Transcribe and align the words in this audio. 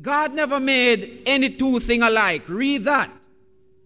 God 0.00 0.34
never 0.34 0.58
made 0.58 1.22
any 1.26 1.50
two 1.50 1.78
thing 1.80 2.02
alike. 2.02 2.48
Read 2.48 2.84
that 2.84 3.10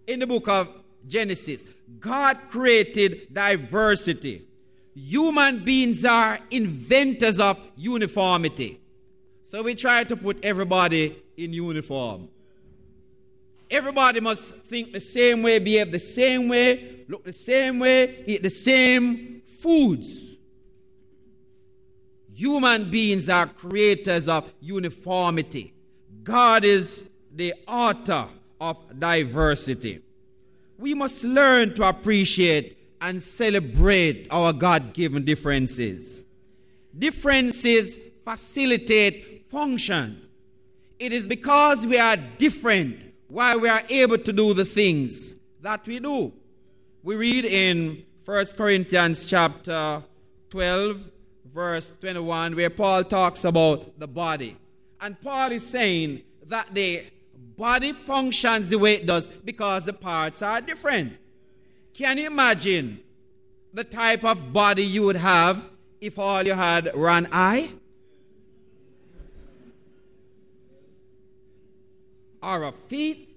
in 0.07 0.21
the 0.21 0.27
book 0.27 0.49
of 0.49 0.69
Genesis. 1.07 1.65
God 1.99 2.39
created 2.49 3.33
diversity. 3.33 4.47
Human 4.95 5.65
beings 5.65 6.05
are 6.05 6.39
inventors 6.51 7.41
of 7.41 7.59
uniformity. 7.77 8.81
So 9.43 9.63
we 9.63 9.75
try 9.75 10.05
to 10.05 10.17
put 10.17 10.45
everybody 10.45 11.17
in 11.37 11.53
uniform. 11.53 12.29
Everybody 13.71 14.21
must 14.21 14.55
think 14.57 14.93
the 14.93 15.01
same 15.01 15.43
way, 15.43 15.59
behave 15.59 15.91
the 15.91 15.99
same 15.99 16.49
way, 16.49 17.05
look 17.09 17.25
the 17.25 17.33
same 17.33 17.81
way, 17.81 18.23
eat 18.27 18.43
the 18.43 18.51
same 18.51 19.43
foods. 19.61 20.37
Human 22.33 22.91
beings 22.91 23.29
are 23.29 23.47
creators 23.47 24.29
of 24.29 24.53
uniformity. 24.61 25.74
God 26.25 26.65
is 26.65 27.05
the 27.35 27.55
author 27.69 28.29
of 28.61 28.79
diversity. 28.99 30.01
We 30.79 30.95
must 30.95 31.23
learn 31.23 31.75
to 31.75 31.87
appreciate 31.89 32.79
and 33.01 33.23
celebrate 33.23 34.27
our 34.31 34.53
God 34.55 34.95
given 34.95 35.25
differences. 35.25 36.25
Differences 36.99 37.99
facilitate 38.25 39.51
functions. 39.51 40.27
It 40.99 41.13
is 41.13 41.29
because 41.29 41.87
we 41.87 41.99
are 41.99 42.17
different 42.17 43.05
why 43.29 43.57
we 43.57 43.69
are 43.69 43.83
able 43.91 44.17
to 44.17 44.33
do 44.33 44.55
the 44.55 44.65
things 44.65 45.37
that 45.61 45.87
we 45.87 45.99
do. 45.99 46.33
We 47.03 47.17
read 47.17 47.45
in 47.45 48.05
1 48.25 48.47
Corinthians 48.57 49.27
chapter 49.27 50.03
12 50.49 51.11
verse 51.53 51.93
21 52.01 52.57
where 52.57 52.71
Paul 52.71 53.05
talks 53.05 53.45
about 53.45 53.99
the 53.99 54.09
body. 54.09 54.57
And 55.05 55.21
Paul 55.21 55.53
is 55.53 55.65
saying 55.67 56.23
that 56.47 56.73
the 56.73 57.05
body 57.59 57.93
functions 57.93 58.71
the 58.71 58.79
way 58.79 58.95
it 58.95 59.05
does 59.05 59.29
because 59.29 59.85
the 59.85 59.93
parts 59.93 60.41
are 60.41 60.63
different. 60.63 61.19
Can 61.93 62.17
you 62.17 62.27
imagine 62.27 63.01
the 63.75 63.85
type 63.85 64.25
of 64.25 64.55
body 64.55 64.83
you 64.83 65.05
would 65.05 65.17
have 65.17 65.63
if 66.01 66.19
all 66.19 66.43
you 66.43 66.55
had 66.55 66.95
were 66.95 67.11
an 67.11 67.29
eye? 67.31 67.73
Or 72.43 72.63
a 72.63 72.73
feet? 72.73 73.37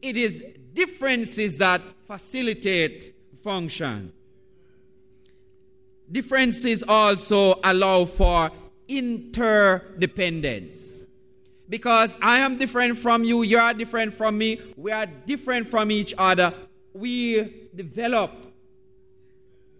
It 0.00 0.16
is 0.16 0.44
differences 0.74 1.58
that 1.58 1.80
facilitate 2.06 3.16
function. 3.42 4.12
Differences 6.12 6.84
also 6.86 7.58
allow 7.64 8.04
for 8.04 8.52
interdependence 8.86 10.99
because 11.70 12.18
I 12.20 12.40
am 12.40 12.58
different 12.58 12.98
from 12.98 13.24
you, 13.24 13.42
you 13.42 13.58
are 13.58 13.72
different 13.72 14.12
from 14.12 14.36
me, 14.36 14.60
we 14.76 14.90
are 14.90 15.06
different 15.06 15.68
from 15.68 15.92
each 15.92 16.12
other. 16.18 16.52
We 16.92 17.68
develop 17.74 18.32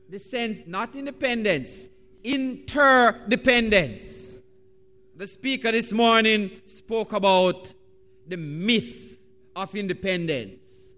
the 0.09 0.19
sense, 0.21 0.61
not 0.67 0.95
independence, 0.95 1.89
interdependence. 2.23 4.41
The 5.17 5.27
speaker 5.27 5.73
this 5.73 5.93
morning 5.93 6.53
spoke 6.65 7.13
about 7.13 7.75
the 8.27 8.37
myth 8.37 9.17
of 9.57 9.75
independence. 9.75 10.95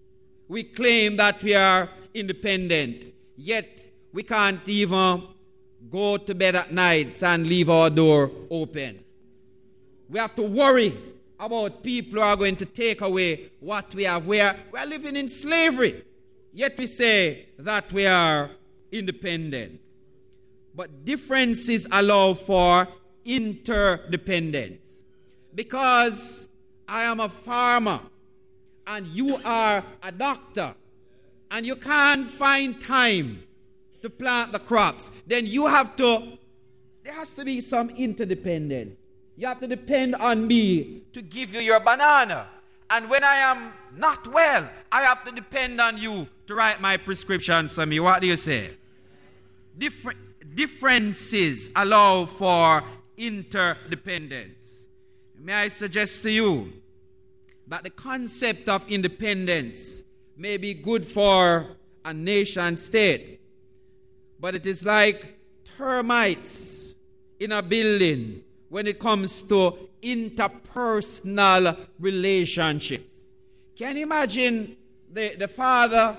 We 0.47 0.63
claim 0.63 1.17
that 1.17 1.41
we 1.41 1.55
are 1.55 1.89
independent, 2.13 3.05
yet 3.35 3.83
we 4.13 4.21
can't 4.21 4.69
even 4.69 5.23
go 5.89 6.17
to 6.17 6.35
bed 6.35 6.55
at 6.55 6.71
night 6.71 7.23
and 7.23 7.47
leave 7.47 7.71
our 7.71 7.89
door 7.89 8.29
open. 8.51 9.02
We 10.13 10.19
have 10.19 10.35
to 10.35 10.43
worry 10.43 10.95
about 11.39 11.81
people 11.81 12.19
who 12.19 12.21
are 12.21 12.35
going 12.35 12.55
to 12.57 12.67
take 12.67 13.01
away 13.01 13.49
what 13.59 13.95
we 13.95 14.03
have. 14.03 14.27
We 14.27 14.39
are, 14.39 14.55
we 14.71 14.77
are 14.77 14.85
living 14.85 15.15
in 15.15 15.27
slavery, 15.27 16.03
yet 16.53 16.77
we 16.77 16.85
say 16.85 17.47
that 17.57 17.91
we 17.91 18.05
are 18.05 18.51
independent. 18.91 19.81
But 20.75 21.03
differences 21.03 21.87
allow 21.91 22.35
for 22.35 22.87
interdependence. 23.25 25.03
Because 25.55 26.47
I 26.87 27.05
am 27.05 27.19
a 27.19 27.27
farmer 27.29 27.99
and 28.85 29.07
you 29.07 29.39
are 29.43 29.83
a 30.03 30.11
doctor, 30.11 30.75
and 31.49 31.65
you 31.65 31.75
can't 31.75 32.29
find 32.29 32.79
time 32.79 33.41
to 34.03 34.11
plant 34.11 34.51
the 34.51 34.59
crops, 34.59 35.11
then 35.25 35.47
you 35.47 35.65
have 35.65 35.95
to, 35.95 36.37
there 37.03 37.13
has 37.13 37.33
to 37.35 37.45
be 37.45 37.61
some 37.61 37.89
interdependence. 37.89 38.97
You 39.35 39.47
have 39.47 39.59
to 39.61 39.67
depend 39.67 40.15
on 40.15 40.47
me 40.47 41.03
to 41.13 41.21
give 41.21 41.53
you 41.53 41.59
your 41.59 41.79
banana. 41.79 42.47
And 42.89 43.09
when 43.09 43.23
I 43.23 43.37
am 43.37 43.73
not 43.95 44.27
well, 44.27 44.69
I 44.91 45.01
have 45.03 45.23
to 45.25 45.31
depend 45.31 45.81
on 45.81 45.97
you 45.97 46.27
to 46.47 46.55
write 46.55 46.81
my 46.81 46.97
prescriptions 46.97 47.73
for 47.73 47.85
me. 47.85 47.99
What 47.99 48.21
do 48.21 48.27
you 48.27 48.35
say? 48.35 48.71
Different 49.77 50.19
differences 50.55 51.71
allow 51.75 52.25
for 52.25 52.83
interdependence. 53.17 54.87
May 55.39 55.53
I 55.53 55.67
suggest 55.69 56.21
to 56.23 56.31
you 56.31 56.71
that 57.67 57.83
the 57.83 57.89
concept 57.89 58.69
of 58.69 58.87
independence 58.89 60.03
may 60.37 60.57
be 60.57 60.73
good 60.73 61.05
for 61.05 61.67
a 62.05 62.13
nation 62.13 62.75
state, 62.75 63.41
but 64.39 64.53
it 64.53 64.65
is 64.65 64.85
like 64.85 65.39
termites 65.77 66.95
in 67.39 67.51
a 67.51 67.61
building 67.61 68.43
when 68.73 68.87
it 68.87 68.97
comes 68.97 69.43
to 69.43 69.77
interpersonal 70.01 71.77
relationships. 71.99 73.29
Can 73.77 73.97
you 73.97 74.01
imagine 74.01 74.75
the, 75.11 75.35
the 75.35 75.47
father 75.47 76.17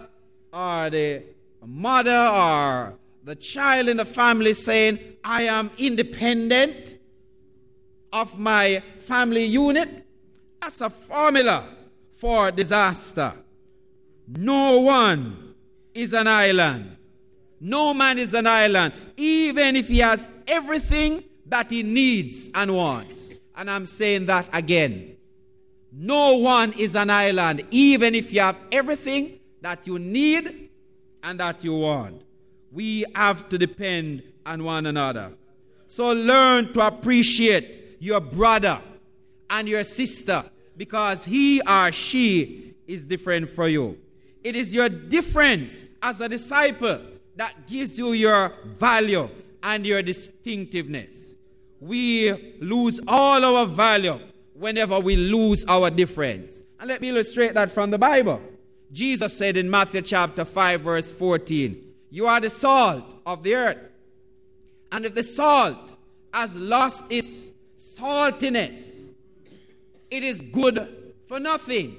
or 0.52 0.88
the 0.88 1.24
mother 1.66 2.12
or 2.12 2.94
the 3.24 3.34
child 3.34 3.88
in 3.88 3.96
the 3.96 4.04
family 4.04 4.54
saying, 4.54 5.00
I 5.24 5.42
am 5.42 5.68
independent 5.78 6.96
of 8.12 8.38
my 8.38 8.84
family 9.00 9.46
unit? 9.46 10.06
That's 10.62 10.80
a 10.80 10.90
formula 10.90 11.68
for 12.12 12.52
disaster. 12.52 13.32
No 14.28 14.78
one 14.78 15.56
is 15.92 16.14
an 16.14 16.28
island. 16.28 16.98
No 17.58 17.92
man 17.92 18.16
is 18.16 18.32
an 18.32 18.46
island. 18.46 18.94
Even 19.16 19.74
if 19.74 19.88
he 19.88 19.98
has 19.98 20.28
everything 20.46 21.24
that 21.46 21.70
he 21.70 21.82
needs 21.82 22.50
and 22.54 22.74
wants. 22.74 23.34
And 23.56 23.70
I'm 23.70 23.86
saying 23.86 24.26
that 24.26 24.48
again. 24.52 25.16
No 25.92 26.38
one 26.38 26.72
is 26.72 26.96
an 26.96 27.10
island, 27.10 27.66
even 27.70 28.14
if 28.14 28.32
you 28.32 28.40
have 28.40 28.56
everything 28.72 29.38
that 29.60 29.86
you 29.86 29.98
need 29.98 30.70
and 31.22 31.38
that 31.38 31.62
you 31.62 31.74
want. 31.74 32.22
We 32.72 33.04
have 33.14 33.48
to 33.50 33.58
depend 33.58 34.24
on 34.44 34.64
one 34.64 34.86
another. 34.86 35.32
So 35.86 36.12
learn 36.12 36.72
to 36.72 36.80
appreciate 36.86 37.96
your 38.00 38.20
brother 38.20 38.80
and 39.48 39.68
your 39.68 39.84
sister 39.84 40.44
because 40.76 41.24
he 41.24 41.60
or 41.62 41.92
she 41.92 42.74
is 42.86 43.04
different 43.04 43.48
for 43.48 43.68
you. 43.68 43.98
It 44.42 44.56
is 44.56 44.74
your 44.74 44.88
difference 44.88 45.86
as 46.02 46.20
a 46.20 46.28
disciple 46.28 47.00
that 47.36 47.66
gives 47.66 47.98
you 47.98 48.12
your 48.12 48.52
value 48.64 49.28
and 49.64 49.84
your 49.84 50.02
distinctiveness 50.02 51.34
we 51.84 52.32
lose 52.60 53.00
all 53.06 53.44
our 53.44 53.66
value 53.66 54.18
whenever 54.54 54.98
we 55.00 55.16
lose 55.16 55.64
our 55.66 55.90
difference. 55.90 56.62
And 56.80 56.88
let 56.88 57.00
me 57.00 57.10
illustrate 57.10 57.54
that 57.54 57.70
from 57.70 57.90
the 57.90 57.98
Bible. 57.98 58.40
Jesus 58.90 59.36
said 59.36 59.56
in 59.56 59.70
Matthew 59.70 60.00
chapter 60.02 60.44
5, 60.44 60.80
verse 60.80 61.12
14, 61.12 61.94
You 62.10 62.26
are 62.26 62.40
the 62.40 62.50
salt 62.50 63.04
of 63.26 63.42
the 63.42 63.54
earth. 63.54 63.78
And 64.92 65.04
if 65.04 65.14
the 65.14 65.22
salt 65.22 65.94
has 66.32 66.56
lost 66.56 67.06
its 67.10 67.52
saltiness, 67.76 69.08
it 70.10 70.22
is 70.22 70.40
good 70.40 71.12
for 71.26 71.38
nothing. 71.40 71.96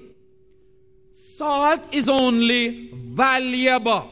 Salt 1.13 1.93
is 1.93 2.09
only 2.09 2.89
valuable 2.93 4.11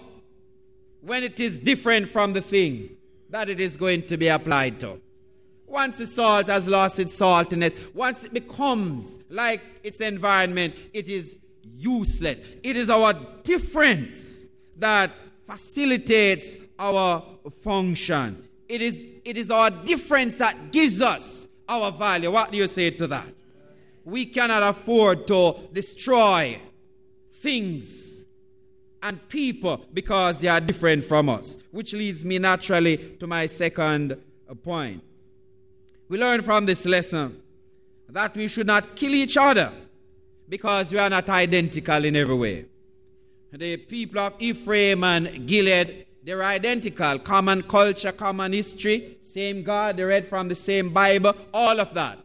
when 1.01 1.23
it 1.23 1.39
is 1.39 1.57
different 1.57 2.09
from 2.09 2.33
the 2.33 2.41
thing 2.41 2.97
that 3.33 3.49
it 3.49 3.59
is 3.59 3.75
going 3.75 4.03
to 4.03 4.15
be 4.15 4.27
applied 4.27 4.79
to. 4.79 5.01
Once 5.65 5.97
the 5.97 6.05
salt 6.05 6.45
has 6.45 6.69
lost 6.69 6.99
its 6.99 7.19
saltiness, 7.19 7.73
once 7.95 8.23
it 8.23 8.31
becomes 8.31 9.17
like 9.27 9.59
its 9.83 10.01
environment, 10.01 10.75
it 10.93 11.09
is 11.09 11.35
useless. 11.75 12.39
It 12.61 12.77
is 12.77 12.91
our 12.91 13.13
difference 13.41 14.45
that 14.77 15.11
facilitates 15.47 16.57
our 16.77 17.23
function. 17.63 18.47
It 18.69 18.83
is, 18.83 19.07
it 19.25 19.35
is 19.35 19.49
our 19.49 19.71
difference 19.71 20.37
that 20.37 20.71
gives 20.71 21.01
us 21.01 21.47
our 21.67 21.91
value. 21.91 22.29
What 22.29 22.51
do 22.51 22.59
you 22.59 22.67
say 22.67 22.91
to 22.91 23.07
that? 23.07 23.33
We 24.05 24.27
cannot 24.27 24.61
afford 24.61 25.25
to 25.27 25.55
destroy 25.73 26.61
things 27.31 28.12
and 29.03 29.27
people 29.27 29.85
because 29.93 30.39
they 30.39 30.47
are 30.47 30.61
different 30.61 31.03
from 31.03 31.29
us. 31.29 31.57
Which 31.71 31.93
leads 31.93 32.23
me 32.25 32.39
naturally 32.39 32.97
to 33.19 33.27
my 33.27 33.45
second 33.45 34.13
uh, 34.49 34.55
point. 34.55 35.03
We 36.07 36.17
learn 36.17 36.41
from 36.41 36.65
this 36.65 36.85
lesson 36.85 37.41
that 38.09 38.35
we 38.35 38.47
should 38.47 38.67
not 38.67 38.95
kill 38.95 39.13
each 39.13 39.37
other 39.37 39.71
because 40.47 40.91
we 40.91 40.97
are 40.99 41.09
not 41.09 41.29
identical 41.29 42.05
in 42.05 42.15
every 42.15 42.35
way. 42.35 42.65
The 43.51 43.77
people 43.77 44.19
of 44.19 44.33
Ephraim 44.39 45.03
and 45.03 45.45
Gilead, 45.45 46.07
they're 46.23 46.43
identical. 46.43 47.19
Common 47.19 47.61
culture, 47.63 48.11
common 48.11 48.53
history, 48.53 49.17
same 49.21 49.63
God, 49.63 49.97
they 49.97 50.03
read 50.03 50.27
from 50.27 50.47
the 50.47 50.55
same 50.55 50.89
Bible, 50.89 51.35
all 51.53 51.79
of 51.79 51.93
that. 51.93 52.19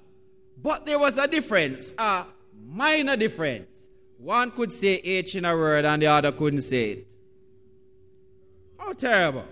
But 0.62 0.86
there 0.86 0.98
was 0.98 1.18
a 1.18 1.26
difference, 1.26 1.94
a 1.98 2.24
minor 2.66 3.16
difference. 3.16 3.87
One 4.18 4.50
could 4.50 4.72
say 4.72 4.96
H 4.96 5.36
in 5.36 5.44
a 5.44 5.54
word 5.54 5.84
and 5.84 6.02
the 6.02 6.06
other 6.06 6.32
couldn't 6.32 6.62
say 6.62 6.90
it. 6.90 7.08
How 8.78 8.92
terrible. 8.92 9.46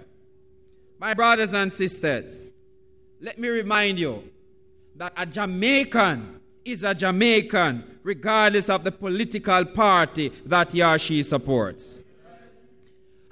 My 0.98 1.14
brothers 1.14 1.52
and 1.52 1.72
sisters, 1.72 2.50
let 3.20 3.38
me 3.38 3.48
remind 3.48 3.98
you 3.98 4.24
that 4.96 5.12
a 5.16 5.24
Jamaican 5.24 6.40
is 6.64 6.82
a 6.84 6.94
Jamaican 6.94 7.98
regardless 8.02 8.68
of 8.68 8.82
the 8.82 8.92
political 8.92 9.64
party 9.66 10.32
that 10.44 10.72
he 10.72 10.82
or 10.82 10.98
she 10.98 11.22
supports. 11.22 12.02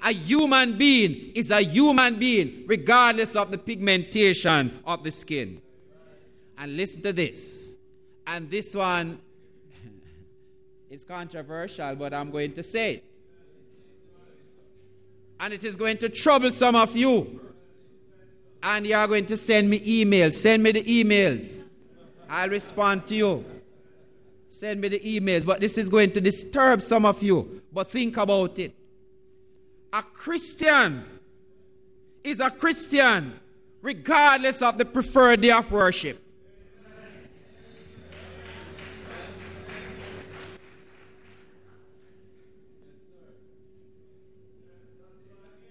A 0.03 0.11
human 0.11 0.77
being 0.77 1.31
is 1.33 1.51
a 1.51 1.61
human 1.61 2.19
being 2.19 2.63
regardless 2.67 3.35
of 3.35 3.51
the 3.51 3.57
pigmentation 3.57 4.79
of 4.85 5.03
the 5.03 5.11
skin. 5.11 5.61
And 6.57 6.77
listen 6.77 7.01
to 7.01 7.11
this. 7.11 7.77
And 8.27 8.49
this 8.49 8.75
one 8.75 9.19
is 10.95 11.03
controversial, 11.03 11.93
but 11.95 12.13
I'm 12.13 12.31
going 12.31 12.53
to 12.53 12.63
say 12.63 12.95
it. 12.95 13.03
And 15.41 15.53
it 15.53 15.63
is 15.65 15.75
going 15.75 15.97
to 15.97 16.07
trouble 16.07 16.51
some 16.51 16.75
of 16.75 16.95
you. 16.95 17.41
And 18.63 18.87
you 18.87 18.95
are 18.95 19.05
going 19.05 19.25
to 19.25 19.35
send 19.35 19.69
me 19.69 19.79
emails. 19.81 20.35
Send 20.35 20.63
me 20.63 20.71
the 20.71 20.83
emails. 20.83 21.65
I'll 22.29 22.49
respond 22.49 23.05
to 23.07 23.15
you. 23.15 23.45
Send 24.47 24.79
me 24.79 24.87
the 24.87 24.99
emails. 25.01 25.45
But 25.45 25.59
this 25.59 25.77
is 25.77 25.89
going 25.89 26.11
to 26.13 26.21
disturb 26.21 26.81
some 26.81 27.05
of 27.05 27.21
you. 27.21 27.61
But 27.73 27.91
think 27.91 28.15
about 28.15 28.57
it. 28.57 28.73
A 29.91 30.01
Christian 30.01 31.03
is 32.23 32.39
a 32.39 32.49
Christian 32.49 33.37
regardless 33.81 34.61
of 34.61 34.77
the 34.77 34.85
preferred 34.85 35.41
day 35.41 35.51
of 35.51 35.69
worship. 35.71 36.24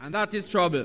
And 0.05 0.13
that 0.13 0.35
is 0.35 0.47
trouble. 0.47 0.85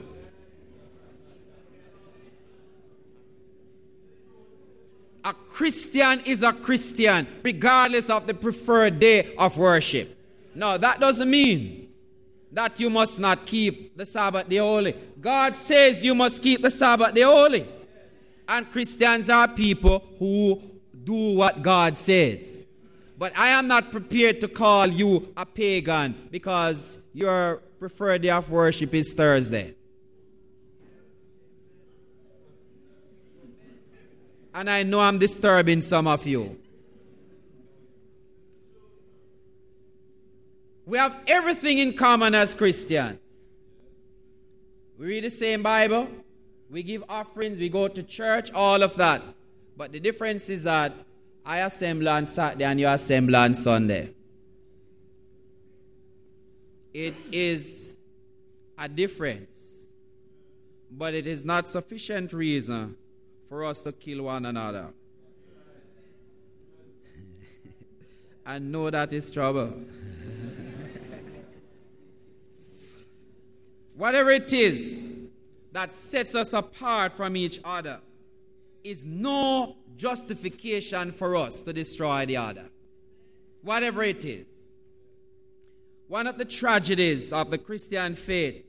A 5.25 5.33
Christian 5.33 6.21
is 6.21 6.41
a 6.41 6.53
Christian, 6.53 7.27
regardless 7.43 8.09
of 8.09 8.27
the 8.27 8.33
preferred 8.33 8.97
day 8.97 9.35
of 9.37 9.57
worship. 9.57 10.17
No, 10.55 10.77
that 10.77 11.01
doesn't 11.01 11.29
mean 11.29 11.89
that 12.53 12.79
you 12.79 12.89
must 12.89 13.19
not 13.19 13.45
keep 13.45 13.97
the 13.97 14.05
Sabbath 14.05 14.47
day 14.47 14.55
holy. 14.55 14.95
God 15.19 15.57
says 15.57 16.05
you 16.05 16.15
must 16.15 16.41
keep 16.41 16.61
the 16.61 16.71
Sabbath 16.71 17.13
day 17.13 17.23
holy. 17.23 17.67
And 18.47 18.71
Christians 18.71 19.29
are 19.29 19.49
people 19.49 20.01
who 20.17 20.61
do 21.03 21.35
what 21.35 21.61
God 21.61 21.97
says. 21.97 22.63
But 23.17 23.37
I 23.37 23.49
am 23.49 23.67
not 23.67 23.91
prepared 23.91 24.39
to 24.39 24.47
call 24.47 24.87
you 24.87 25.33
a 25.35 25.45
pagan 25.45 26.29
because 26.31 26.99
your 27.13 27.61
preferred 27.79 28.21
day 28.21 28.29
of 28.29 28.51
worship 28.51 28.93
is 28.93 29.13
Thursday. 29.13 29.73
And 34.53 34.69
I 34.69 34.83
know 34.83 34.99
I'm 34.99 35.17
disturbing 35.17 35.81
some 35.81 36.05
of 36.05 36.27
you. 36.27 36.59
We 40.85 40.97
have 40.97 41.15
everything 41.27 41.77
in 41.77 41.93
common 41.93 42.35
as 42.35 42.53
Christians. 42.53 43.19
We 44.97 45.05
read 45.05 45.23
the 45.23 45.29
same 45.29 45.63
Bible, 45.63 46.09
we 46.69 46.83
give 46.83 47.05
offerings, 47.07 47.57
we 47.57 47.69
go 47.69 47.87
to 47.87 48.03
church, 48.03 48.51
all 48.51 48.83
of 48.83 48.97
that. 48.97 49.23
But 49.77 49.93
the 49.93 49.99
difference 50.01 50.49
is 50.49 50.63
that 50.63 50.93
I 51.45 51.59
assemble 51.59 52.09
on 52.09 52.25
Saturday 52.25 52.65
and 52.65 52.79
you 52.79 52.87
assemble 52.89 53.37
on 53.37 53.53
Sunday. 53.53 54.13
It 56.93 57.15
is 57.31 57.95
a 58.77 58.87
difference, 58.89 59.89
but 60.89 61.13
it 61.13 61.27
is 61.27 61.45
not 61.45 61.67
sufficient 61.67 62.33
reason 62.33 62.95
for 63.47 63.63
us 63.63 63.83
to 63.83 63.91
kill 63.91 64.23
one 64.23 64.45
another. 64.45 64.87
I 68.45 68.59
know 68.59 68.89
that 68.89 69.13
is 69.13 69.29
trouble. 69.29 69.67
Whatever 73.95 74.31
it 74.31 74.51
is 74.53 75.17
that 75.71 75.91
sets 75.91 76.33
us 76.33 76.53
apart 76.53 77.13
from 77.13 77.35
each 77.35 77.59
other 77.63 77.99
is 78.83 79.05
no 79.05 79.75
justification 79.95 81.11
for 81.11 81.35
us 81.35 81.61
to 81.63 81.73
destroy 81.73 82.25
the 82.25 82.37
other. 82.37 82.69
Whatever 83.61 84.03
it 84.03 84.23
is. 84.25 84.58
One 86.09 86.25
of 86.25 86.39
the 86.39 86.45
tragedies 86.45 87.31
of 87.31 87.51
the 87.51 87.59
Christian 87.59 88.15
faith 88.15 88.65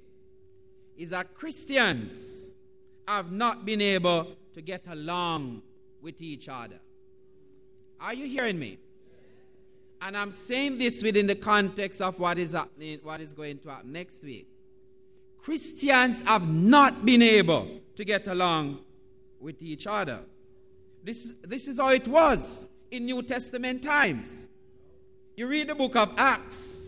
is 0.99 1.09
that 1.09 1.33
Christians 1.33 2.55
have 3.09 3.33
not 3.33 3.65
been 3.65 3.81
able 3.81 4.37
to 4.53 4.61
get 4.61 4.87
along 4.87 5.63
with 6.03 6.21
each 6.21 6.51
other. 6.51 6.79
Are 7.99 8.13
you 8.13 8.27
hearing 8.27 8.59
me? 8.59 8.79
And 10.03 10.19
I'm 10.19 10.33
saying 10.33 10.77
this 10.77 11.03
within 11.03 11.27
the 11.27 11.35
context 11.35 12.03
of 12.03 12.19
what 12.19 12.39
is 12.39 12.53
happening, 12.53 13.01
what 13.03 13.23
is 13.23 13.33
going 13.33 13.59
to 13.61 13.71
happen 13.71 13.93
next 13.93 14.23
week. 14.23 14.47
Christians 15.39 16.21
have 16.23 16.47
not 16.47 17.07
been 17.07 17.23
able 17.23 17.81
to 17.97 18.05
get 18.05 18.27
along 18.27 18.81
with 19.41 19.63
each 19.63 19.87
other. 19.87 20.21
This, 21.03 21.33
this 21.43 21.69
is 21.69 21.79
how 21.79 21.89
it 21.89 22.07
was 22.07 22.69
in 22.91 23.07
New 23.07 23.23
Testament 23.23 23.83
times. 23.83 24.51
You 25.37 25.49
read 25.49 25.71
the 25.71 25.75
book 25.75 25.97
of 25.97 26.13
Acts, 26.19 26.80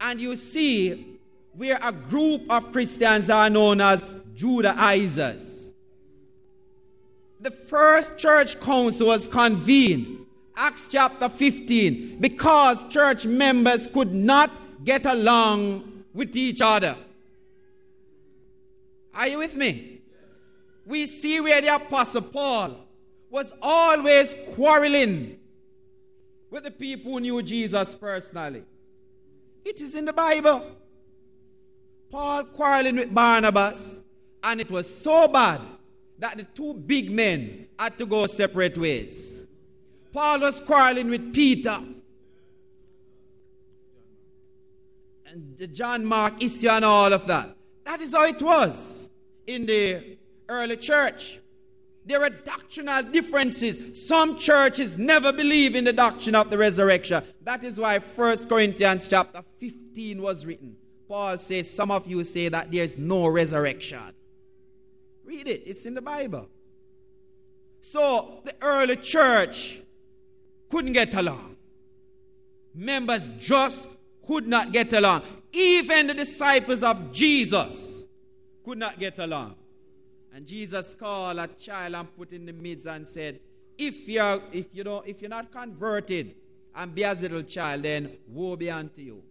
and 0.00 0.20
you 0.20 0.36
see 0.36 1.18
where 1.52 1.78
a 1.82 1.92
group 1.92 2.42
of 2.50 2.72
Christians 2.72 3.30
are 3.30 3.50
known 3.50 3.80
as 3.80 4.04
Judaizers 4.34 5.68
the 7.40 7.50
first 7.50 8.18
church 8.18 8.60
council 8.60 9.08
was 9.08 9.28
convened, 9.28 10.26
Acts 10.56 10.88
chapter 10.90 11.28
15, 11.28 12.18
because 12.18 12.84
church 12.88 13.26
members 13.26 13.86
could 13.86 14.12
not 14.12 14.50
get 14.84 15.06
along 15.06 16.04
with 16.12 16.34
each 16.34 16.60
other. 16.60 16.96
Are 19.14 19.28
you 19.28 19.38
with 19.38 19.54
me? 19.54 20.00
We 20.84 21.06
see 21.06 21.40
where 21.40 21.60
the 21.60 21.74
Apostle 21.74 22.22
Paul 22.22 22.76
was 23.30 23.52
always 23.60 24.34
quarreling 24.54 25.38
with 26.50 26.64
the 26.64 26.70
people 26.70 27.12
who 27.12 27.20
knew 27.20 27.42
Jesus 27.42 27.94
personally. 27.94 28.64
It 29.68 29.82
is 29.82 29.94
in 29.94 30.06
the 30.06 30.14
Bible. 30.14 30.62
Paul 32.10 32.44
quarreling 32.44 32.96
with 32.96 33.12
Barnabas, 33.12 34.00
and 34.42 34.62
it 34.62 34.70
was 34.70 34.88
so 34.88 35.28
bad 35.28 35.60
that 36.18 36.38
the 36.38 36.44
two 36.44 36.72
big 36.72 37.10
men 37.10 37.66
had 37.78 37.98
to 37.98 38.06
go 38.06 38.24
separate 38.24 38.78
ways. 38.78 39.44
Paul 40.10 40.40
was 40.40 40.62
quarreling 40.62 41.10
with 41.10 41.34
Peter. 41.34 41.78
And 45.26 45.58
the 45.58 45.66
John 45.66 46.02
Mark 46.02 46.42
issue 46.42 46.70
and 46.70 46.86
all 46.86 47.12
of 47.12 47.26
that. 47.26 47.54
That 47.84 48.00
is 48.00 48.14
how 48.14 48.24
it 48.24 48.40
was 48.40 49.10
in 49.46 49.66
the 49.66 50.16
early 50.48 50.78
church. 50.78 51.40
There 52.06 52.22
are 52.22 52.30
doctrinal 52.30 53.02
differences. 53.02 54.02
Some 54.08 54.38
churches 54.38 54.96
never 54.96 55.30
believe 55.30 55.76
in 55.76 55.84
the 55.84 55.92
doctrine 55.92 56.34
of 56.34 56.48
the 56.48 56.56
resurrection. 56.56 57.22
That 57.48 57.64
is 57.64 57.80
why 57.80 57.98
1 57.98 58.46
Corinthians 58.46 59.08
chapter 59.08 59.42
15 59.56 60.20
was 60.20 60.44
written. 60.44 60.76
Paul 61.08 61.38
says, 61.38 61.70
Some 61.70 61.90
of 61.90 62.06
you 62.06 62.22
say 62.22 62.50
that 62.50 62.70
there's 62.70 62.98
no 62.98 63.26
resurrection. 63.26 64.12
Read 65.24 65.48
it, 65.48 65.62
it's 65.64 65.86
in 65.86 65.94
the 65.94 66.02
Bible. 66.02 66.46
So 67.80 68.42
the 68.44 68.54
early 68.60 68.96
church 68.96 69.80
couldn't 70.68 70.92
get 70.92 71.14
along. 71.14 71.56
Members 72.74 73.30
just 73.38 73.88
could 74.26 74.46
not 74.46 74.70
get 74.70 74.92
along. 74.92 75.22
Even 75.50 76.08
the 76.08 76.12
disciples 76.12 76.82
of 76.82 77.14
Jesus 77.14 78.06
could 78.62 78.76
not 78.76 78.98
get 78.98 79.18
along. 79.20 79.54
And 80.34 80.46
Jesus 80.46 80.94
called 80.94 81.38
a 81.38 81.46
child 81.46 81.94
and 81.94 82.14
put 82.14 82.30
in 82.30 82.44
the 82.44 82.52
midst 82.52 82.86
and 82.86 83.06
said, 83.06 83.40
if 83.78 84.06
you're 84.06 84.42
if 84.52 84.66
you 84.74 84.84
don't 84.84 85.06
if 85.06 85.22
you're 85.22 85.30
not 85.30 85.50
converted 85.50 86.34
and 86.78 86.94
be 86.94 87.02
as 87.04 87.20
little 87.20 87.42
child, 87.42 87.82
then 87.82 88.16
woe 88.28 88.54
be 88.54 88.70
unto 88.70 89.02
you. 89.02 89.22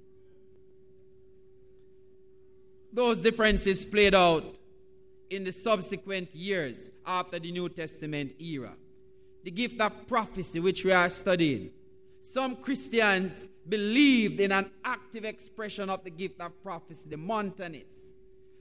Those 2.91 3.21
differences 3.21 3.85
played 3.85 4.13
out 4.13 4.43
in 5.29 5.45
the 5.45 5.53
subsequent 5.53 6.35
years 6.35 6.91
after 7.05 7.39
the 7.39 7.51
New 7.51 7.69
Testament 7.69 8.33
era. 8.39 8.73
the 9.43 9.51
gift 9.51 9.79
of 9.79 10.05
prophecy, 10.07 10.59
which 10.59 10.83
we 10.83 10.91
are 10.91 11.09
studying, 11.09 11.69
some 12.19 12.57
Christians 12.57 13.47
believed 13.69 14.41
in 14.41 14.51
an 14.51 14.69
active 14.83 15.23
expression 15.23 15.89
of 15.89 16.03
the 16.03 16.09
gift 16.09 16.41
of 16.41 16.51
prophecy, 16.61 17.07
the 17.09 17.15
Montanists. 17.15 18.17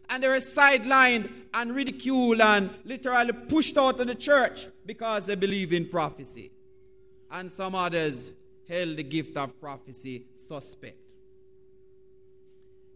And 0.08 0.22
they 0.22 0.28
were 0.28 0.36
sidelined 0.36 1.28
and 1.52 1.74
ridiculed 1.74 2.40
and 2.40 2.70
literally 2.84 3.32
pushed 3.32 3.76
out 3.76 3.98
of 3.98 4.06
the 4.06 4.14
church 4.14 4.68
because 4.84 5.26
they 5.26 5.34
believe 5.34 5.72
in 5.72 5.88
prophecy. 5.88 6.52
And 7.32 7.50
some 7.50 7.74
others 7.74 8.32
held 8.68 8.96
the 8.96 9.02
gift 9.02 9.36
of 9.36 9.58
prophecy 9.60 10.26
suspect. 10.34 10.98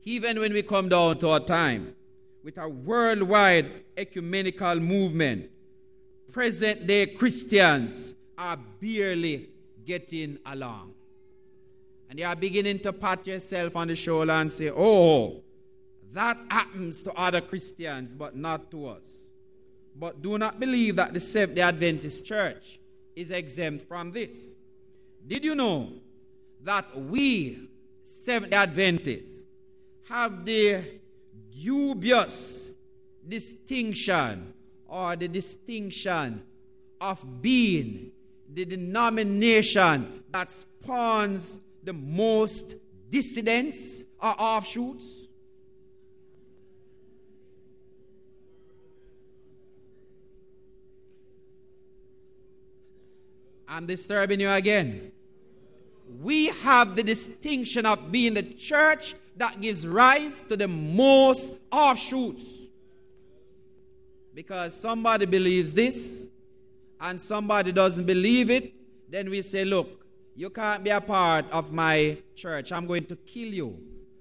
Even 0.04 0.40
when 0.40 0.52
we 0.52 0.62
come 0.62 0.88
down 0.88 1.18
to 1.18 1.28
our 1.28 1.40
time, 1.40 1.94
with 2.42 2.56
a 2.56 2.68
worldwide 2.68 3.84
ecumenical 3.96 4.80
movement, 4.80 5.50
present 6.32 6.86
day 6.86 7.06
Christians 7.06 8.14
are 8.38 8.58
barely 8.80 9.50
getting 9.84 10.38
along. 10.46 10.94
And 12.08 12.18
you 12.18 12.24
are 12.24 12.36
beginning 12.36 12.80
to 12.80 12.92
pat 12.92 13.26
yourself 13.26 13.76
on 13.76 13.88
the 13.88 13.96
shoulder 13.96 14.32
and 14.32 14.50
say, 14.50 14.70
Oh, 14.70 15.42
that 16.12 16.38
happens 16.50 17.02
to 17.04 17.12
other 17.12 17.40
Christians, 17.40 18.14
but 18.14 18.34
not 18.34 18.70
to 18.70 18.86
us. 18.86 19.30
But 19.94 20.22
do 20.22 20.38
not 20.38 20.58
believe 20.58 20.96
that 20.96 21.12
the 21.12 21.20
Seventh 21.20 21.56
day 21.56 21.62
Adventist 21.62 22.24
Church 22.24 22.80
is 23.14 23.30
exempt 23.30 23.86
from 23.86 24.10
this. 24.10 24.56
Did 25.26 25.44
you 25.44 25.54
know 25.54 25.90
that 26.62 26.98
we, 26.98 27.68
Seventh 28.04 28.52
Adventists, 28.52 29.46
have 30.08 30.44
the 30.44 30.82
dubious 31.50 32.74
distinction 33.26 34.52
or 34.88 35.16
the 35.16 35.28
distinction 35.28 36.42
of 37.00 37.24
being 37.40 38.10
the 38.52 38.64
denomination 38.64 40.24
that 40.30 40.50
spawns 40.50 41.58
the 41.84 41.92
most 41.92 42.74
dissidents 43.08 44.02
or 44.20 44.34
offshoots? 44.38 45.19
I'm 53.80 53.86
disturbing 53.86 54.40
you 54.40 54.50
again. 54.50 55.10
We 56.20 56.48
have 56.48 56.96
the 56.96 57.02
distinction 57.02 57.86
of 57.86 58.12
being 58.12 58.34
the 58.34 58.42
church 58.42 59.14
that 59.38 59.58
gives 59.58 59.86
rise 59.86 60.42
to 60.50 60.56
the 60.58 60.68
most 60.68 61.54
offshoots. 61.72 62.44
Because 64.34 64.74
somebody 64.74 65.24
believes 65.24 65.72
this 65.72 66.28
and 67.00 67.18
somebody 67.18 67.72
doesn't 67.72 68.04
believe 68.04 68.50
it, 68.50 68.74
then 69.08 69.30
we 69.30 69.40
say, 69.40 69.64
Look, 69.64 70.04
you 70.36 70.50
can't 70.50 70.84
be 70.84 70.90
a 70.90 71.00
part 71.00 71.50
of 71.50 71.72
my 71.72 72.18
church. 72.36 72.72
I'm 72.72 72.86
going 72.86 73.06
to 73.06 73.16
kill 73.16 73.48
you. 73.48 73.78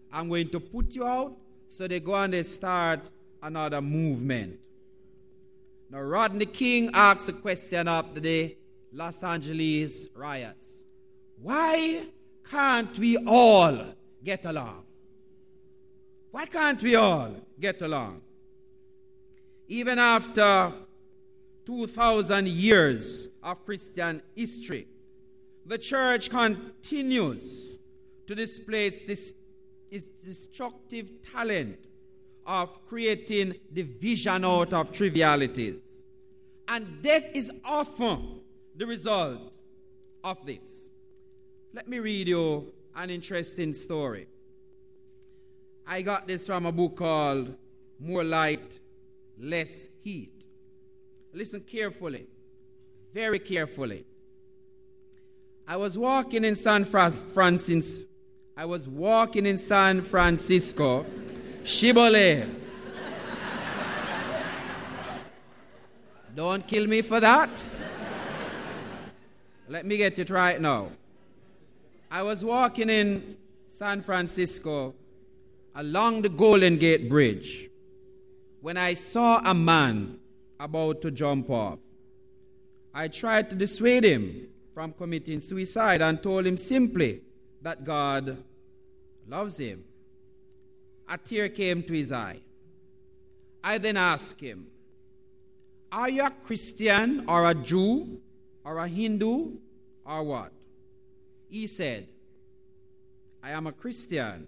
I'm 0.10 0.30
going 0.30 0.48
to 0.52 0.62
put 0.62 0.96
you 0.96 1.06
out. 1.06 1.36
So 1.68 1.86
they 1.86 2.00
go 2.00 2.14
and 2.16 2.32
they 2.32 2.44
start 2.44 3.02
another 3.44 3.82
movement. 3.82 4.58
Now, 5.90 6.00
Rodney 6.00 6.46
King 6.46 6.92
asks 6.94 7.28
a 7.28 7.34
question 7.34 7.90
after 7.90 8.22
the 8.22 8.56
Los 8.92 9.24
Angeles 9.24 10.08
riots 10.16 10.86
Why 11.42 12.08
can't 12.50 12.98
we 12.98 13.18
all 13.18 13.78
get 14.24 14.46
along? 14.46 14.84
Why 16.32 16.46
can't 16.46 16.82
we 16.82 16.96
all 16.96 17.36
get 17.60 17.82
along? 17.82 18.22
Even 19.68 20.00
after 20.00 20.74
2,000 21.66 22.48
years 22.48 23.30
of 23.44 23.64
Christian 23.64 24.22
history, 24.36 24.88
the 25.66 25.78
church 25.78 26.30
continues 26.30 27.78
to 28.26 28.36
display 28.36 28.88
its, 28.88 29.34
its 29.92 30.08
destructive 30.24 31.12
talent 31.32 31.78
of 32.46 32.84
creating 32.88 33.56
division 33.72 34.44
out 34.44 34.74
of 34.74 34.92
trivialities. 34.92 36.06
And 36.68 37.02
death 37.02 37.26
is 37.36 37.52
often 37.64 38.42
the 38.80 38.88
result 38.88 39.42
of 40.24 40.46
this. 40.46 40.90
Let 41.74 41.90
me 41.90 42.00
read 42.00 42.30
you 42.30 42.72
an 42.96 43.10
interesting 43.10 43.74
story. 43.74 44.26
I 45.86 46.02
got 46.02 46.26
this 46.26 46.48
from 46.48 46.66
a 46.66 46.72
book 46.72 46.96
called 46.96 47.54
More 48.00 48.24
Light, 48.24 48.80
Less 49.38 49.90
Heat. 50.02 50.46
Listen 51.34 51.60
carefully, 51.60 52.28
very 53.14 53.40
carefully. 53.40 54.06
I 55.68 55.76
was 55.76 55.98
walking 55.98 56.46
in 56.46 56.56
San 56.56 56.86
Francisco. 56.86 58.08
I 58.56 58.64
was 58.64 58.88
walking 58.88 59.46
in 59.46 59.58
San 59.58 60.02
Francisco, 60.02 61.06
Shibboleth. 61.66 62.48
Don't 66.34 66.66
kill 66.66 66.88
me 66.88 67.02
for 67.02 67.20
that. 67.20 67.66
Let 69.70 69.86
me 69.86 69.98
get 69.98 70.18
it 70.18 70.32
right 70.32 70.60
now. 70.60 70.90
I 72.10 72.24
was 72.24 72.44
walking 72.44 72.90
in 72.90 73.38
San 73.68 74.02
Francisco 74.02 74.96
along 75.76 76.24
the 76.24 76.30
Golden 76.30 76.78
Gate 76.78 77.08
Bridge 77.08 77.70
when 78.62 78.78
I 78.78 78.96
saw 78.96 79.40
a 79.46 79.54
man 79.54 80.18
about 80.60 81.04
to 81.04 81.12
jump 81.12 81.52
off. 81.52 81.78
I 82.96 83.10
tried 83.10 83.52
to 83.52 83.56
dissuade 83.56 84.04
him 84.04 84.48
from 84.74 84.92
committing 84.92 85.40
suicide 85.40 86.02
and 86.02 86.22
told 86.24 86.48
him 86.48 86.58
simply 86.58 87.22
that 87.62 87.84
God 87.84 88.44
loves 89.28 89.60
him. 89.60 89.84
A 91.08 91.16
tear 91.20 91.48
came 91.48 91.84
to 91.84 91.94
his 91.94 92.12
eye. 92.12 92.40
I 93.64 93.78
then 93.78 93.98
asked 93.98 94.42
him, 94.42 94.66
Are 95.92 96.10
you 96.10 96.24
a 96.24 96.32
Christian 96.32 97.26
or 97.28 97.48
a 97.48 97.54
Jew 97.54 98.20
or 98.70 98.78
a 98.78 98.88
Hindu 98.88 99.54
or 100.06 100.24
what? 100.24 100.52
He 101.50 101.66
said, 101.66 102.08
I 103.42 103.50
am 103.50 103.66
a 103.66 103.72
Christian. 103.72 104.46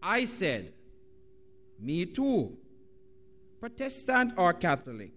I 0.00 0.24
said, 0.24 0.72
Me 1.80 2.06
too. 2.06 2.56
Protestant 3.58 4.34
or 4.36 4.52
Catholic? 4.52 5.10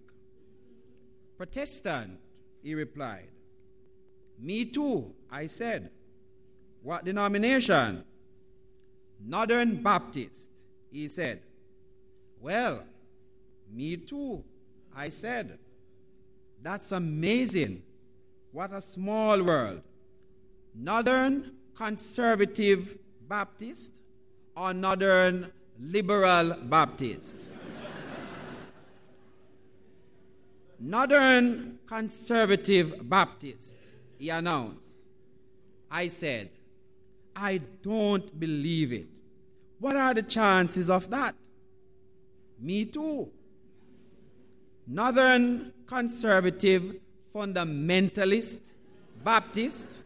Protestant, 1.36 2.18
he 2.60 2.74
replied. 2.74 3.28
Me 4.36 4.64
too, 4.64 5.14
I 5.30 5.46
said. 5.46 5.88
What 6.82 7.04
denomination? 7.04 8.02
Northern 9.24 9.80
Baptist, 9.80 10.50
he 10.90 11.06
said. 11.06 11.40
Well, 12.40 12.82
me 13.72 13.96
too, 13.96 14.42
I 14.96 15.08
said. 15.08 15.60
That's 16.60 16.90
amazing. 16.90 17.84
What 18.52 18.70
a 18.74 18.82
small 18.82 19.42
world. 19.42 19.80
Northern 20.74 21.52
Conservative 21.74 22.98
Baptist 23.26 23.94
or 24.54 24.74
Northern 24.74 25.50
Liberal 25.80 26.56
Baptist? 26.62 27.46
Northern 30.78 31.78
Conservative 31.86 33.08
Baptist, 33.08 33.78
he 34.18 34.28
announced. 34.28 35.08
I 35.90 36.08
said, 36.08 36.50
I 37.34 37.58
don't 37.82 38.38
believe 38.38 38.92
it. 38.92 39.06
What 39.78 39.96
are 39.96 40.12
the 40.12 40.22
chances 40.22 40.90
of 40.90 41.08
that? 41.08 41.34
Me 42.60 42.84
too. 42.84 43.30
Northern 44.86 45.72
Conservative 45.86 46.96
Fundamentalist 47.34 48.58
Baptist 49.24 50.02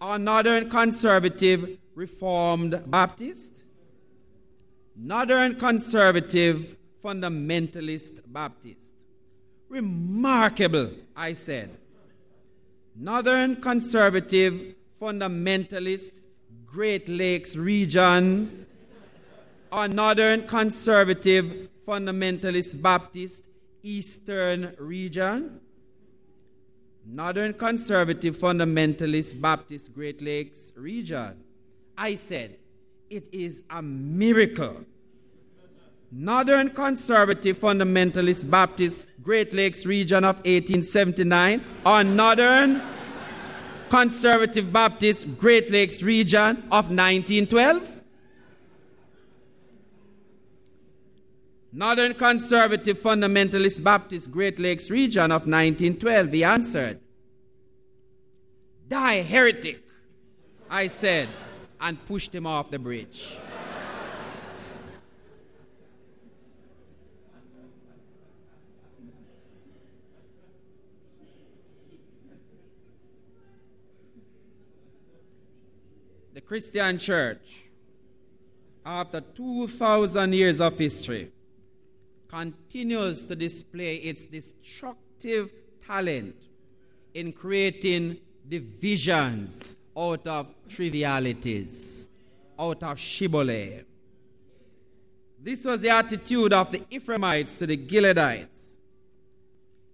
or 0.00 0.18
Northern 0.18 0.68
Conservative 0.68 1.78
Reformed 1.94 2.82
Baptist? 2.86 3.64
Northern 4.96 5.54
Conservative 5.56 6.76
Fundamentalist 7.02 8.20
Baptist. 8.26 8.94
Remarkable, 9.68 10.90
I 11.16 11.34
said. 11.34 11.76
Northern 12.96 13.56
Conservative 13.56 14.74
Fundamentalist 15.00 16.12
Great 16.66 17.08
Lakes 17.08 17.56
Region 17.56 18.66
or 19.70 19.86
Northern 19.86 20.46
Conservative 20.46 21.68
Fundamentalist 21.86 22.80
Baptist 22.82 23.44
Eastern 23.82 24.74
Region. 24.78 25.60
Northern 27.10 27.54
Conservative 27.54 28.36
Fundamentalist 28.36 29.40
Baptist 29.40 29.94
Great 29.94 30.20
Lakes 30.20 30.72
region. 30.76 31.42
I 31.96 32.14
said, 32.14 32.58
it 33.08 33.26
is 33.32 33.62
a 33.70 33.80
miracle 33.80 34.84
Northern 36.10 36.70
Conservative 36.70 37.58
Fundamentalist 37.58 38.50
Baptist 38.50 39.00
Great 39.22 39.52
Lakes 39.52 39.84
region 39.84 40.24
of 40.24 40.36
1879 40.36 41.62
or 41.84 42.02
Northern 42.02 42.80
Conservative 43.90 44.72
Baptist 44.72 45.36
Great 45.36 45.70
Lakes 45.70 46.02
region 46.02 46.56
of 46.72 46.88
1912? 46.88 47.97
Northern 51.78 52.12
Conservative 52.12 52.98
Fundamentalist 52.98 53.84
Baptist 53.84 54.32
Great 54.32 54.58
Lakes 54.58 54.90
region 54.90 55.30
of 55.30 55.46
1912, 55.46 56.32
he 56.32 56.42
answered. 56.42 56.98
Die, 58.88 59.22
heretic, 59.22 59.84
I 60.68 60.88
said, 60.88 61.28
and 61.80 62.04
pushed 62.04 62.34
him 62.34 62.48
off 62.48 62.68
the 62.68 62.80
bridge. 62.80 63.28
the 76.34 76.40
Christian 76.40 76.98
church, 76.98 77.66
after 78.84 79.20
2,000 79.20 80.32
years 80.32 80.60
of 80.60 80.76
history, 80.76 81.30
continues 82.28 83.24
to 83.26 83.34
display 83.34 83.96
its 83.96 84.26
destructive 84.26 85.50
talent 85.86 86.36
in 87.14 87.32
creating 87.32 88.18
divisions 88.46 89.74
out 89.96 90.26
of 90.26 90.54
trivialities, 90.68 92.08
out 92.58 92.82
of 92.82 92.98
shibboleth. 92.98 93.84
This 95.40 95.64
was 95.64 95.80
the 95.80 95.90
attitude 95.90 96.52
of 96.52 96.70
the 96.70 96.82
Ephraimites 96.90 97.58
to 97.58 97.66
the 97.66 97.76
Gileadites. 97.76 98.78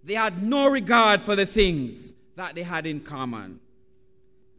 They 0.03 0.15
had 0.15 0.43
no 0.43 0.67
regard 0.67 1.21
for 1.21 1.35
the 1.35 1.45
things 1.45 2.13
that 2.35 2.55
they 2.55 2.63
had 2.63 2.85
in 2.85 2.99
common. 2.99 3.59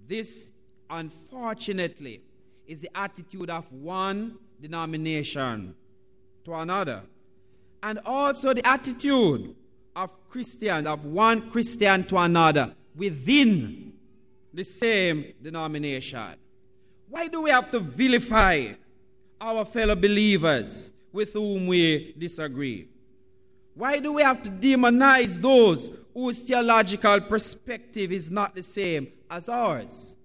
This, 0.08 0.50
unfortunately, 0.88 2.22
is 2.66 2.80
the 2.80 2.90
attitude 2.96 3.50
of 3.50 3.70
one 3.72 4.38
denomination 4.60 5.74
to 6.44 6.54
another 6.54 7.02
and 7.86 8.00
also 8.04 8.52
the 8.52 8.66
attitude 8.66 9.54
of 9.94 10.10
Christians, 10.26 10.88
of 10.88 11.04
one 11.04 11.48
Christian 11.48 12.02
to 12.06 12.18
another 12.18 12.74
within 12.96 13.92
the 14.52 14.64
same 14.64 15.32
denomination. 15.40 16.34
Why 17.08 17.28
do 17.28 17.42
we 17.42 17.50
have 17.50 17.70
to 17.70 17.78
vilify 17.78 18.72
our 19.40 19.64
fellow 19.64 19.94
believers 19.94 20.90
with 21.12 21.34
whom 21.34 21.68
we 21.68 22.12
disagree? 22.18 22.88
Why 23.74 24.00
do 24.00 24.14
we 24.14 24.22
have 24.22 24.42
to 24.42 24.50
demonize 24.50 25.40
those 25.40 25.88
whose 26.12 26.42
theological 26.42 27.20
perspective 27.20 28.10
is 28.10 28.32
not 28.32 28.56
the 28.56 28.64
same 28.64 29.12
as 29.30 29.48
ours? 29.48 30.16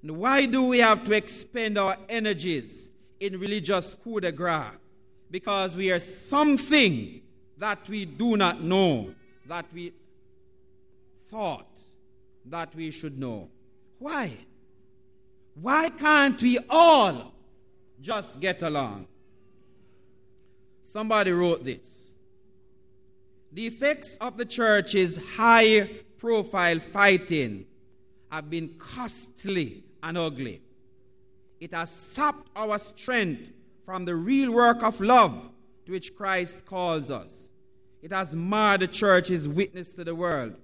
And 0.00 0.16
why 0.16 0.46
do 0.46 0.66
we 0.66 0.78
have 0.78 1.02
to 1.06 1.12
expend 1.12 1.76
our 1.76 1.96
energies 2.08 2.92
in 3.18 3.40
religious 3.40 3.94
coup 3.94 4.20
de 4.20 4.30
grace? 4.30 4.83
Because 5.30 5.74
we 5.74 5.90
are 5.90 5.98
something 5.98 7.20
that 7.58 7.88
we 7.88 8.04
do 8.04 8.36
not 8.36 8.62
know, 8.62 9.14
that 9.46 9.66
we 9.72 9.92
thought 11.30 11.68
that 12.46 12.74
we 12.74 12.90
should 12.90 13.18
know. 13.18 13.48
Why? 13.98 14.36
Why 15.54 15.88
can't 15.88 16.40
we 16.42 16.58
all 16.68 17.32
just 18.00 18.40
get 18.40 18.62
along? 18.62 19.06
Somebody 20.82 21.32
wrote 21.32 21.64
this. 21.64 22.16
The 23.52 23.66
effects 23.66 24.16
of 24.20 24.36
the 24.36 24.44
church's 24.44 25.16
high 25.36 25.88
profile 26.18 26.80
fighting 26.80 27.66
have 28.30 28.50
been 28.50 28.74
costly 28.78 29.84
and 30.02 30.18
ugly. 30.18 30.60
It 31.60 31.72
has 31.72 31.90
sapped 31.90 32.48
our 32.56 32.78
strength 32.78 33.50
from 33.84 34.04
the 34.04 34.14
real 34.14 34.50
work 34.50 34.82
of 34.82 35.00
love 35.00 35.50
to 35.86 35.92
which 35.92 36.14
Christ 36.14 36.64
calls 36.64 37.10
us. 37.10 37.50
It 38.02 38.12
has 38.12 38.34
marred 38.34 38.80
the 38.80 38.88
church's 38.88 39.48
witness 39.48 39.94
to 39.94 40.04
the 40.04 40.14
world. 40.14 40.54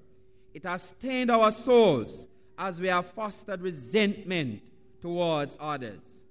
It 0.52 0.64
has 0.64 0.83
stained 0.83 1.30
our 1.30 1.50
souls 1.50 2.26
as 2.59 2.80
we 2.80 2.88
have 2.88 3.06
fostered 3.06 3.62
resentment 3.62 4.62
towards 5.00 5.56
others. 5.61 6.26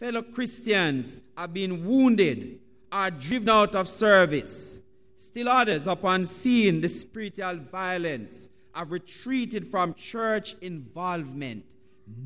Fellow 0.00 0.22
Christians 0.22 1.20
have 1.36 1.52
been 1.52 1.86
wounded, 1.86 2.60
are 2.90 3.10
driven 3.10 3.48
out 3.48 3.74
of 3.74 3.88
service. 3.88 4.80
Still 5.16 5.48
others, 5.48 5.86
upon 5.86 6.26
seeing 6.26 6.80
the 6.80 6.88
spiritual 6.88 7.56
violence, 7.56 8.50
have 8.74 8.90
retreated 8.90 9.66
from 9.68 9.94
church 9.94 10.56
involvement, 10.60 11.64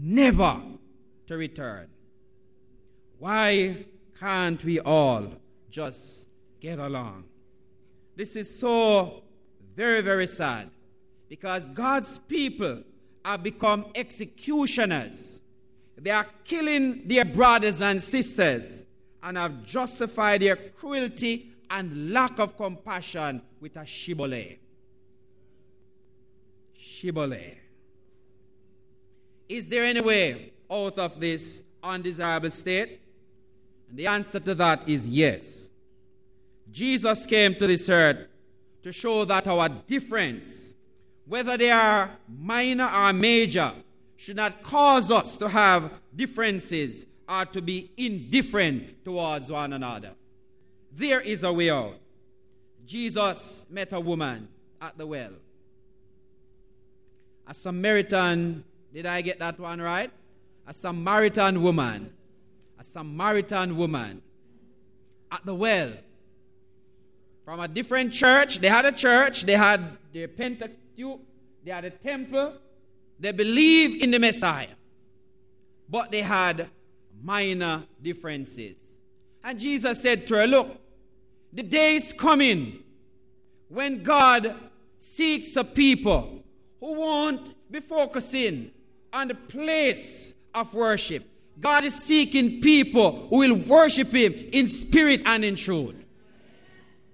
never 0.01 0.61
to 1.27 1.37
return. 1.37 1.89
Why 3.19 3.87
can't 4.19 4.63
we 4.65 4.81
all 4.81 5.29
just 5.71 6.29
get 6.61 6.79
along? 6.79 7.25
This 8.17 8.35
is 8.37 8.59
so 8.59 9.23
very, 9.77 10.01
very 10.01 10.27
sad 10.27 10.71
because 11.29 11.71
God's 11.71 12.19
people 12.19 12.83
have 13.25 13.43
become 13.43 13.87
executioners. 13.95 15.43
They 15.97 16.11
are 16.11 16.27
killing 16.45 17.07
their 17.07 17.25
brothers 17.25 17.83
and 17.83 18.03
sisters 18.03 18.87
and 19.23 19.37
have 19.37 19.65
justified 19.65 20.43
their 20.43 20.57
cruelty 20.57 21.53
and 21.71 22.13
lack 22.13 22.39
of 22.39 22.57
compassion 22.57 23.43
with 23.61 23.77
a 23.77 23.85
shibboleth. 23.85 24.59
Shibboleth. 26.77 27.59
Is 29.49 29.69
there 29.69 29.85
any 29.85 30.01
way 30.01 30.53
out 30.71 30.99
of 30.99 31.21
this 31.21 31.63
undesirable 31.83 32.51
state? 32.51 33.01
And 33.89 33.99
the 33.99 34.07
answer 34.07 34.41
to 34.41 34.55
that 34.55 34.89
is 34.89 35.09
yes. 35.09 35.71
Jesus 36.71 37.27
came 37.27 37.55
to 37.55 37.67
this 37.67 37.89
earth 37.89 38.27
to 38.83 38.93
show 38.93 39.25
that 39.25 39.47
our 39.47 39.69
difference, 39.69 40.75
whether 41.27 41.57
they 41.57 41.71
are 41.71 42.11
minor 42.29 42.89
or 42.89 43.13
major, 43.13 43.73
should 44.17 44.37
not 44.37 44.63
cause 44.63 45.11
us 45.11 45.37
to 45.39 45.49
have 45.49 45.91
differences 46.15 47.07
or 47.29 47.45
to 47.47 47.63
be 47.63 47.91
indifferent 47.97 49.05
towards 49.05 49.51
one 49.51 49.73
another. 49.73 50.13
There 50.93 51.21
is 51.21 51.45
a 51.45 51.53
way 51.53 51.71
out. 51.71 51.99
Jesus 52.85 53.67
met 53.71 53.93
a 53.93 54.01
woman 54.01 54.49
at 54.81 54.97
the 54.97 55.07
well. 55.07 55.33
A 57.47 57.55
Samaritan, 57.55 58.65
did 58.93 59.07
I 59.07 59.21
get 59.21 59.39
that 59.39 59.59
one 59.59 59.81
right? 59.81 60.11
A 60.67 60.75
Samaritan 60.75 61.63
woman 61.63 62.13
a 62.79 62.85
Samaritan 62.85 63.77
woman 63.77 64.23
at 65.31 65.45
the 65.45 65.55
well 65.55 65.93
from 67.45 67.61
a 67.61 67.69
different 67.69 68.13
church. 68.13 68.59
They 68.59 68.69
had 68.69 68.85
a 68.85 68.93
church, 68.93 69.43
they 69.43 69.57
had 69.57 69.97
the 70.13 70.27
Pentateuch, 70.27 71.21
they 71.65 71.71
had 71.71 71.85
a 71.85 71.91
temple, 71.91 72.55
they 73.19 73.33
believed 73.33 74.03
in 74.03 74.11
the 74.11 74.19
Messiah, 74.19 74.69
but 75.89 76.11
they 76.11 76.23
had 76.23 76.69
minor 77.23 77.85
differences. 78.01 79.03
And 79.43 79.59
Jesus 79.59 80.03
said 80.03 80.27
to 80.29 80.35
her, 80.37 80.47
Look, 80.47 80.81
the 81.53 81.63
day 81.63 81.97
is 81.97 82.13
coming 82.13 82.85
when 83.69 84.03
God 84.03 84.55
seeks 84.99 85.57
a 85.57 85.65
people 85.65 86.43
who 86.81 86.95
won't 86.95 87.55
be 87.71 87.81
focusing 87.81 88.71
on 89.13 89.29
the 89.29 89.35
place 89.35 90.35
of 90.55 90.75
worship 90.75 91.25
God 91.61 91.85
is 91.85 91.95
seeking 91.95 92.61
people 92.61 93.27
who 93.29 93.39
will 93.39 93.57
worship 93.57 94.13
Him 94.13 94.33
in 94.53 94.69
spirit 94.69 95.23
and 95.25 95.45
in 95.45 95.57
truth. 95.57 95.95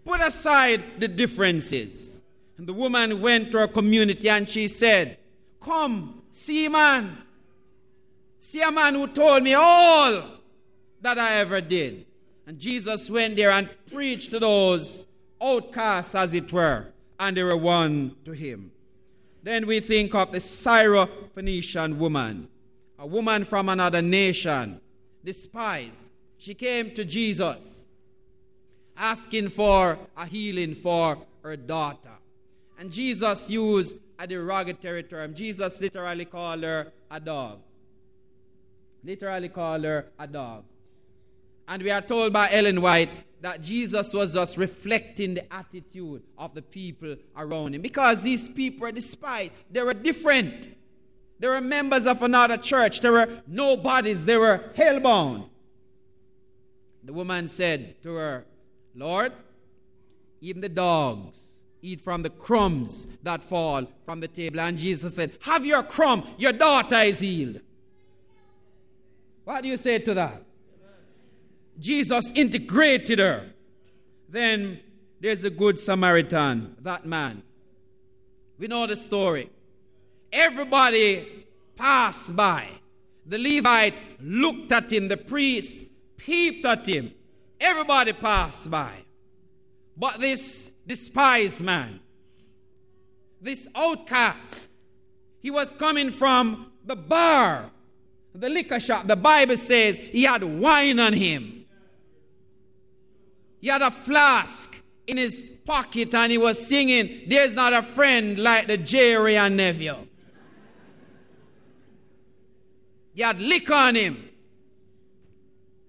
Put 0.05 0.21
aside 0.21 0.83
the 0.99 1.09
differences. 1.09 2.23
And 2.59 2.67
the 2.67 2.73
woman 2.73 3.21
went 3.21 3.51
to 3.53 3.59
her 3.59 3.69
community 3.69 4.29
and 4.29 4.49
she 4.49 4.69
said, 4.69 5.19
Come, 5.61 6.23
see 6.31 6.67
a 6.67 6.71
man. 6.71 7.19
See 8.39 8.61
a 8.61 8.71
man 8.71 8.95
who 8.95 9.07
told 9.09 9.43
me 9.43 9.55
all 9.55 10.23
that 11.01 11.19
I 11.19 11.37
ever 11.37 11.61
did. 11.61 12.07
And 12.47 12.59
Jesus 12.59 13.09
went 13.09 13.37
there 13.37 13.51
and 13.51 13.71
preached 13.91 14.31
to 14.33 14.39
those 14.39 15.07
outcasts, 15.41 16.15
as 16.15 16.35
it 16.35 16.53
were, 16.53 16.89
and 17.19 17.37
they 17.37 17.43
were 17.43 17.57
won 17.57 18.17
to 18.25 18.33
him. 18.33 18.71
Then 19.43 19.67
we 19.67 19.81
think 19.81 20.15
of 20.15 20.33
the 20.33 20.39
Syrophoenician 20.39 21.97
woman 21.97 22.49
a 22.99 23.07
woman 23.07 23.45
from 23.45 23.69
another 23.69 24.03
nation, 24.03 24.81
despised. 25.25 26.13
She 26.39 26.55
came 26.55 26.95
to 26.95 27.05
Jesus 27.05 27.87
asking 28.97 29.49
for 29.49 29.99
a 30.17 30.27
healing 30.27 30.75
for 30.75 31.19
her 31.43 31.57
daughter. 31.57 32.11
And 32.79 32.91
Jesus 32.91 33.51
used 33.51 33.97
a 34.19 34.27
derogatory 34.27 35.03
term. 35.05 35.35
Jesus 35.35 35.81
literally 35.81 36.25
called 36.25 36.63
her 36.63 36.93
a 37.11 37.21
dog. 37.21 37.61
Literally 39.03 39.49
called 39.49 39.85
her 39.85 40.07
a 40.19 40.27
dog. 40.27 40.65
And 41.67 41.83
we 41.83 41.91
are 41.91 42.03
told 42.03 42.33
by 42.33 42.51
Ellen 42.53 42.81
White 42.81 43.11
that 43.41 43.61
Jesus 43.61 44.13
was 44.13 44.35
just 44.35 44.57
reflecting 44.57 45.35
the 45.35 45.53
attitude 45.53 46.23
of 46.39 46.55
the 46.55 46.63
people 46.63 47.17
around 47.37 47.75
him 47.75 47.83
because 47.83 48.23
these 48.23 48.49
people 48.49 48.87
were 48.87 48.93
despised. 48.93 49.53
They 49.71 49.83
were 49.83 49.95
different. 49.95 50.69
They 51.39 51.49
were 51.49 51.61
members 51.61 52.07
of 52.07 52.23
another 52.23 52.57
church. 52.57 53.01
They 53.01 53.11
were 53.11 53.43
nobodies. 53.47 54.25
They 54.25 54.37
were 54.37 54.71
hellbound. 54.77 55.49
The 57.03 57.13
woman 57.13 57.49
said 57.49 58.03
to 58.03 58.15
her, 58.15 58.45
Lord, 58.95 59.33
even 60.41 60.61
the 60.61 60.69
dogs 60.69 61.39
eat 61.83 62.01
from 62.01 62.23
the 62.23 62.31
crumbs 62.31 63.07
that 63.23 63.43
fall 63.43 63.87
from 64.05 64.21
the 64.21 64.29
table. 64.29 64.61
And 64.61 64.79
Jesus 64.79 65.17
said, 65.17 65.33
Have 65.41 65.67
your 65.67 65.83
crumb, 65.83 66.27
your 66.39 66.53
daughter 66.53 66.97
is 66.97 67.21
healed. 67.21 67.61
What 69.45 69.63
do 69.63 69.69
you 69.69 69.77
say 69.77 69.99
to 69.99 70.15
that? 70.15 70.43
Jesus 71.79 72.33
integrated 72.35 73.19
her. 73.19 73.51
Then 74.29 74.81
there's 75.21 75.45
a 75.45 75.51
good 75.51 75.79
Samaritan, 75.79 76.77
that 76.81 77.05
man. 77.05 77.43
We 78.59 78.67
know 78.67 78.87
the 78.87 78.97
story. 78.97 79.51
Everybody 80.35 81.47
passed 81.77 82.35
by. 82.35 82.67
The 83.25 83.39
Levite 83.39 83.95
looked 84.21 84.73
at 84.73 84.93
him, 84.93 85.07
the 85.07 85.17
priest 85.17 85.79
peeped 86.17 86.67
at 86.67 86.85
him. 86.85 87.13
Everybody 87.61 88.13
passed 88.13 88.69
by. 88.69 88.93
But 89.97 90.19
this 90.19 90.73
despised 90.85 91.63
man, 91.63 92.01
this 93.41 93.69
outcast, 93.77 94.67
he 95.39 95.53
was 95.53 95.73
coming 95.73 96.11
from 96.11 96.73
the 96.85 96.97
bar, 96.97 97.71
the 98.35 98.49
liquor 98.49 98.81
shop. 98.81 99.07
The 99.07 99.15
Bible 99.15 99.57
says 99.57 99.99
he 99.99 100.25
had 100.25 100.43
wine 100.43 100.99
on 100.99 101.13
him. 101.13 101.65
He 103.61 103.69
had 103.69 103.83
a 103.83 103.93
flask 103.93 104.83
in 105.07 105.17
his 105.17 105.47
pocket 105.65 106.13
and 106.13 106.33
he 106.33 106.39
was 106.39 106.67
singing, 106.67 107.23
There's 107.29 107.55
not 107.55 107.73
a 107.73 107.83
friend 107.83 108.37
like 108.37 108.67
the 108.67 108.77
Jerry 108.77 109.37
and 109.37 109.57
Neville. 109.57 110.09
He 113.15 113.23
had 113.23 113.41
liquor 113.41 113.73
on 113.73 113.95
him. 113.95 114.29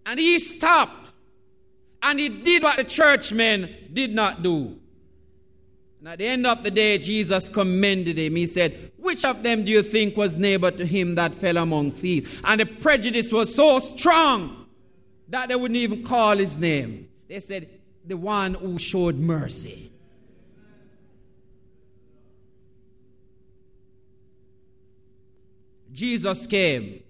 And 0.05 0.19
he 0.19 0.39
stopped. 0.39 1.11
And 2.01 2.19
he 2.19 2.29
did 2.29 2.63
what 2.63 2.77
the 2.77 2.83
churchmen 2.83 3.89
did 3.91 4.13
not 4.13 4.43
do. 4.43 4.79
And 5.99 6.09
at 6.09 6.19
the 6.19 6.27
end 6.27 6.45
of 6.45 6.61
the 6.61 6.69
day, 6.69 6.99
Jesus 6.99 7.49
commended 7.49 8.19
him. 8.19 8.35
He 8.35 8.45
said, 8.45 8.91
Which 8.97 9.25
of 9.25 9.41
them 9.41 9.65
do 9.65 9.71
you 9.71 9.81
think 9.81 10.15
was 10.15 10.37
neighbor 10.37 10.69
to 10.69 10.85
him 10.85 11.15
that 11.15 11.33
fell 11.33 11.57
among 11.57 11.91
thieves? 11.91 12.39
And 12.43 12.61
the 12.61 12.67
prejudice 12.67 13.31
was 13.31 13.55
so 13.55 13.79
strong 13.79 14.67
that 15.29 15.49
they 15.49 15.55
wouldn't 15.55 15.77
even 15.77 16.03
call 16.03 16.37
his 16.37 16.59
name. 16.59 17.09
They 17.27 17.39
said, 17.39 17.67
The 18.05 18.17
one 18.17 18.53
who 18.53 18.77
showed 18.77 19.17
mercy. 19.17 19.91
Jesus 25.91 26.45
came 26.45 27.01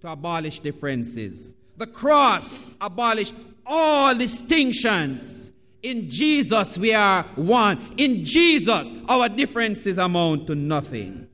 to 0.00 0.08
abolish 0.08 0.60
differences. 0.60 1.54
The 1.76 1.86
cross 1.86 2.68
abolished 2.80 3.34
all 3.64 4.14
distinctions. 4.14 5.52
In 5.82 6.10
Jesus, 6.10 6.76
we 6.76 6.92
are 6.92 7.22
one. 7.36 7.94
In 7.96 8.24
Jesus, 8.24 8.94
our 9.08 9.28
differences 9.28 9.96
amount 9.96 10.46
to 10.48 10.54
nothing. 10.54 11.28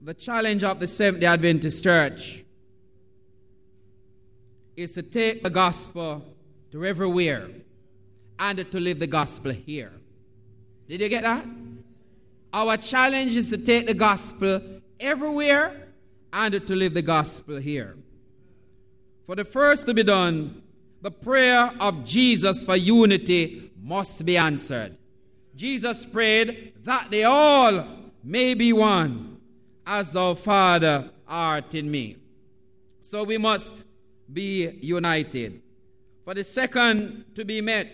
The 0.00 0.14
challenge 0.14 0.62
of 0.62 0.78
the 0.78 0.86
Seventh 0.86 1.20
day 1.20 1.26
Adventist 1.26 1.82
Church 1.82 2.44
is 4.76 4.92
to 4.92 5.02
take 5.02 5.42
the 5.42 5.50
gospel 5.50 6.24
to 6.70 6.84
everywhere 6.84 7.48
and 8.38 8.70
to 8.70 8.80
live 8.80 9.00
the 9.00 9.06
gospel 9.06 9.52
here. 9.52 9.92
Did 10.88 11.00
you 11.00 11.08
get 11.08 11.22
that? 11.22 11.44
Our 12.52 12.76
challenge 12.76 13.36
is 13.36 13.50
to 13.50 13.58
take 13.58 13.86
the 13.86 13.94
gospel 13.94 14.62
everywhere 15.00 15.85
and 16.36 16.66
to 16.66 16.76
live 16.76 16.92
the 16.92 17.00
gospel 17.00 17.56
here. 17.56 17.96
For 19.24 19.34
the 19.34 19.44
first 19.44 19.86
to 19.86 19.94
be 19.94 20.02
done, 20.02 20.62
the 21.00 21.10
prayer 21.10 21.72
of 21.80 22.04
Jesus 22.04 22.62
for 22.62 22.76
unity 22.76 23.72
must 23.82 24.22
be 24.24 24.36
answered. 24.36 24.98
Jesus 25.54 26.04
prayed 26.04 26.74
that 26.84 27.10
they 27.10 27.24
all 27.24 27.86
may 28.22 28.52
be 28.52 28.70
one, 28.74 29.40
as 29.86 30.12
thou, 30.12 30.34
Father, 30.34 31.08
art 31.26 31.74
in 31.74 31.90
me. 31.90 32.18
So 33.00 33.24
we 33.24 33.38
must 33.38 33.82
be 34.30 34.68
united. 34.82 35.62
For 36.26 36.34
the 36.34 36.44
second 36.44 37.24
to 37.34 37.46
be 37.46 37.62
met, 37.62 37.88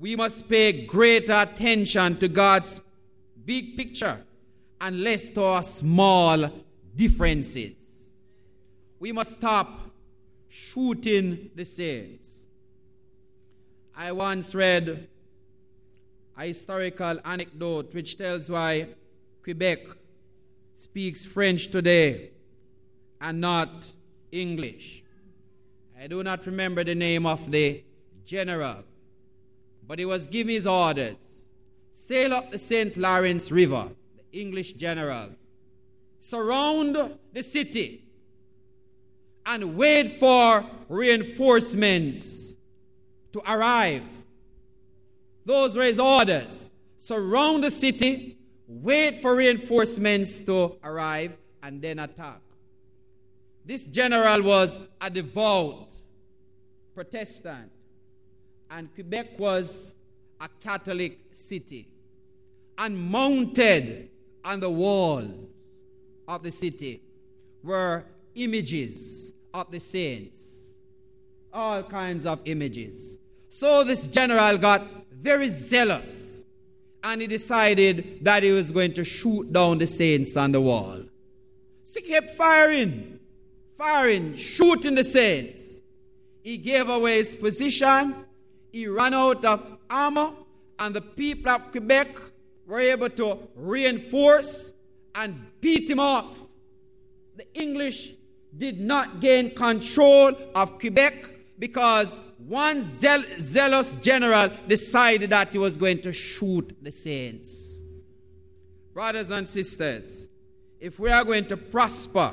we 0.00 0.16
must 0.16 0.48
pay 0.48 0.86
greater 0.86 1.34
attention 1.34 2.18
to 2.18 2.26
God's 2.26 2.80
big 3.44 3.76
picture 3.76 4.18
and 4.80 5.02
less 5.02 5.30
to 5.30 5.42
our 5.44 5.62
small 5.62 6.50
differences. 6.96 8.12
We 8.98 9.12
must 9.12 9.32
stop 9.34 9.90
shooting 10.48 11.50
the 11.54 11.64
saints. 11.64 12.46
I 13.96 14.12
once 14.12 14.54
read 14.54 15.08
a 16.36 16.46
historical 16.46 17.18
anecdote 17.24 17.94
which 17.94 18.16
tells 18.16 18.50
why 18.50 18.88
Quebec 19.42 19.86
speaks 20.74 21.24
French 21.24 21.68
today 21.68 22.30
and 23.20 23.40
not 23.40 23.92
English. 24.32 25.02
I 26.00 26.06
do 26.06 26.22
not 26.22 26.44
remember 26.46 26.82
the 26.82 26.94
name 26.94 27.24
of 27.24 27.50
the 27.50 27.82
general, 28.24 28.84
but 29.86 29.98
he 29.98 30.04
was 30.04 30.26
giving 30.26 30.54
his 30.54 30.66
orders 30.66 31.44
sail 31.92 32.34
up 32.34 32.50
the 32.50 32.58
St. 32.58 32.96
Lawrence 32.96 33.50
River, 33.50 33.88
the 34.16 34.40
English 34.40 34.74
general, 34.74 35.30
surround 36.24 36.96
the 37.34 37.42
city 37.42 38.02
and 39.44 39.76
wait 39.76 40.10
for 40.12 40.64
reinforcements 40.88 42.56
to 43.30 43.42
arrive. 43.46 44.04
Those 45.44 45.76
were 45.76 45.82
his 45.82 46.00
orders. 46.00 46.70
Surround 46.96 47.62
the 47.62 47.70
city, 47.70 48.38
wait 48.66 49.20
for 49.20 49.36
reinforcements 49.36 50.40
to 50.40 50.78
arrive, 50.82 51.36
and 51.62 51.82
then 51.82 51.98
attack. 51.98 52.40
This 53.62 53.86
general 53.86 54.42
was 54.42 54.78
a 55.02 55.10
devout 55.10 55.88
Protestant, 56.94 57.70
and 58.70 58.94
Quebec 58.94 59.38
was 59.38 59.94
a 60.40 60.48
Catholic 60.58 61.18
city. 61.32 61.86
And 62.78 62.98
mounted 62.98 64.08
on 64.42 64.60
the 64.60 64.70
wall 64.70 65.50
of 66.26 66.42
the 66.42 66.52
city 66.52 67.00
were 67.62 68.04
images 68.34 69.32
of 69.52 69.70
the 69.70 69.80
saints. 69.80 70.74
All 71.52 71.82
kinds 71.82 72.26
of 72.26 72.40
images. 72.44 73.18
So 73.48 73.84
this 73.84 74.08
general 74.08 74.58
got 74.58 74.82
very 75.12 75.48
zealous 75.48 76.44
and 77.04 77.20
he 77.20 77.26
decided 77.26 78.18
that 78.22 78.42
he 78.42 78.50
was 78.50 78.72
going 78.72 78.94
to 78.94 79.04
shoot 79.04 79.52
down 79.52 79.78
the 79.78 79.86
saints 79.86 80.36
on 80.36 80.52
the 80.52 80.60
wall. 80.60 81.02
So 81.84 82.00
he 82.00 82.08
kept 82.08 82.30
firing, 82.32 83.20
firing, 83.76 84.36
shooting 84.36 84.94
the 84.94 85.04
saints. 85.04 85.82
He 86.42 86.56
gave 86.56 86.88
away 86.88 87.18
his 87.18 87.34
position, 87.34 88.16
he 88.72 88.86
ran 88.86 89.14
out 89.14 89.44
of 89.44 89.78
armor, 89.88 90.32
and 90.78 90.94
the 90.94 91.00
people 91.00 91.52
of 91.52 91.70
Quebec 91.70 92.08
were 92.66 92.80
able 92.80 93.10
to 93.10 93.38
reinforce 93.54 94.73
and 95.14 95.40
beat 95.60 95.88
him 95.88 96.00
off. 96.00 96.42
The 97.36 97.46
English 97.54 98.14
did 98.56 98.80
not 98.80 99.20
gain 99.20 99.54
control 99.54 100.32
of 100.54 100.78
Quebec 100.78 101.30
because 101.58 102.18
one 102.38 102.82
zeal- 102.82 103.24
zealous 103.38 103.94
general 103.96 104.50
decided 104.68 105.30
that 105.30 105.52
he 105.52 105.58
was 105.58 105.76
going 105.76 106.00
to 106.02 106.12
shoot 106.12 106.76
the 106.82 106.90
saints. 106.90 107.82
Brothers 108.92 109.30
and 109.30 109.48
sisters, 109.48 110.28
if 110.78 110.98
we 110.98 111.10
are 111.10 111.24
going 111.24 111.46
to 111.46 111.56
prosper 111.56 112.32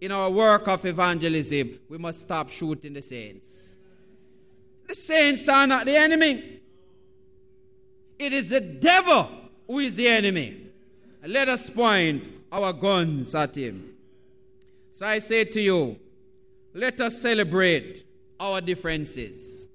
in 0.00 0.10
our 0.10 0.30
work 0.30 0.66
of 0.68 0.84
evangelism, 0.84 1.78
we 1.88 1.98
must 1.98 2.22
stop 2.22 2.50
shooting 2.50 2.94
the 2.94 3.02
saints. 3.02 3.76
The 4.88 4.94
saints 4.94 5.48
are 5.48 5.66
not 5.66 5.86
the 5.86 5.96
enemy, 5.96 6.60
it 8.18 8.32
is 8.32 8.50
the 8.50 8.60
devil 8.60 9.30
who 9.66 9.80
is 9.80 9.96
the 9.96 10.08
enemy. 10.08 10.63
Let 11.26 11.48
us 11.48 11.70
point 11.70 12.28
our 12.52 12.72
guns 12.72 13.34
at 13.34 13.56
him. 13.56 13.94
So 14.90 15.06
I 15.06 15.18
say 15.18 15.44
to 15.44 15.60
you, 15.60 15.98
let 16.74 17.00
us 17.00 17.20
celebrate 17.20 18.04
our 18.38 18.60
differences. 18.60 19.68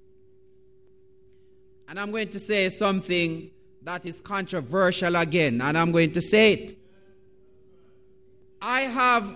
And 1.88 1.98
I'm 1.98 2.12
going 2.12 2.28
to 2.28 2.38
say 2.38 2.68
something 2.68 3.50
that 3.82 4.06
is 4.06 4.20
controversial 4.20 5.16
again, 5.16 5.60
and 5.60 5.76
I'm 5.76 5.90
going 5.90 6.12
to 6.12 6.20
say 6.20 6.52
it. 6.52 6.78
I 8.62 8.82
have 8.82 9.34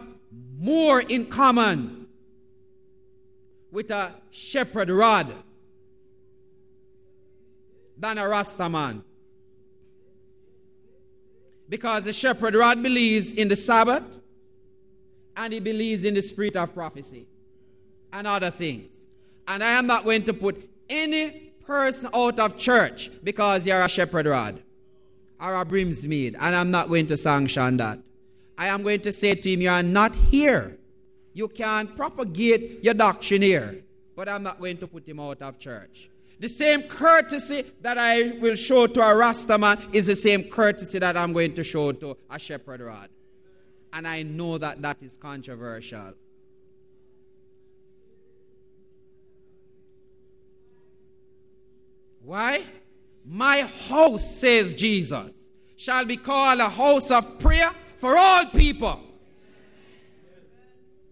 more 0.58 1.00
in 1.00 1.26
common 1.26 2.06
with 3.72 3.90
a 3.90 4.12
shepherd 4.30 4.90
rod 4.90 5.34
than 7.98 8.18
a 8.18 8.28
Rasta 8.28 8.68
man. 8.68 9.02
Because 11.68 12.04
the 12.04 12.12
shepherd 12.12 12.54
rod 12.54 12.82
believes 12.82 13.32
in 13.32 13.48
the 13.48 13.56
Sabbath 13.56 14.02
and 15.36 15.52
he 15.52 15.60
believes 15.60 16.04
in 16.04 16.14
the 16.14 16.22
spirit 16.22 16.56
of 16.56 16.74
prophecy 16.74 17.26
and 18.12 18.26
other 18.26 18.50
things. 18.50 19.06
And 19.48 19.62
I 19.62 19.72
am 19.72 19.86
not 19.86 20.04
going 20.04 20.24
to 20.24 20.34
put 20.34 20.68
any 20.88 21.52
person 21.66 22.10
out 22.14 22.38
of 22.38 22.56
church 22.56 23.10
because 23.22 23.66
you're 23.66 23.82
a 23.82 23.88
shepherd 23.88 24.26
rod 24.26 24.62
or 25.40 25.60
a 25.60 25.64
Brinsmead, 25.64 26.36
and 26.38 26.54
I'm 26.54 26.70
not 26.70 26.88
going 26.88 27.06
to 27.06 27.16
sanction 27.16 27.76
that. 27.78 27.98
I 28.56 28.68
am 28.68 28.82
going 28.82 29.00
to 29.00 29.12
say 29.12 29.34
to 29.34 29.50
him, 29.50 29.60
You 29.60 29.70
are 29.70 29.82
not 29.82 30.14
here. 30.14 30.76
You 31.32 31.48
can 31.48 31.88
propagate 31.88 32.84
your 32.84 32.94
doctrine 32.94 33.42
here, 33.42 33.82
but 34.14 34.28
I'm 34.28 34.44
not 34.44 34.60
going 34.60 34.76
to 34.78 34.86
put 34.86 35.06
him 35.08 35.18
out 35.18 35.42
of 35.42 35.58
church. 35.58 36.08
The 36.40 36.48
same 36.48 36.82
courtesy 36.82 37.64
that 37.80 37.96
I 37.96 38.32
will 38.40 38.56
show 38.56 38.86
to 38.86 39.00
a 39.00 39.14
Rastaman 39.14 39.94
is 39.94 40.06
the 40.06 40.16
same 40.16 40.44
courtesy 40.44 40.98
that 40.98 41.16
I'm 41.16 41.32
going 41.32 41.54
to 41.54 41.64
show 41.64 41.92
to 41.92 42.16
a 42.30 42.38
shepherd 42.38 42.80
rod. 42.80 43.08
And 43.92 44.08
I 44.08 44.22
know 44.24 44.58
that 44.58 44.82
that 44.82 44.96
is 45.00 45.16
controversial. 45.16 46.14
Why? 52.24 52.64
My 53.24 53.62
house, 53.62 54.36
says 54.36 54.74
Jesus, 54.74 55.50
shall 55.76 56.04
be 56.04 56.16
called 56.16 56.60
a 56.60 56.68
house 56.68 57.10
of 57.10 57.38
prayer 57.38 57.70
for 57.98 58.18
all 58.18 58.46
people. 58.46 59.00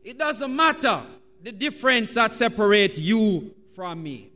It 0.03 0.19
doesn't 0.19 0.55
matter 0.55 1.05
the 1.43 1.53
difference 1.53 2.15
that 2.15 2.35
separates 2.35 2.99
you 2.99 3.55
from 3.75 4.03
me. 4.03 4.32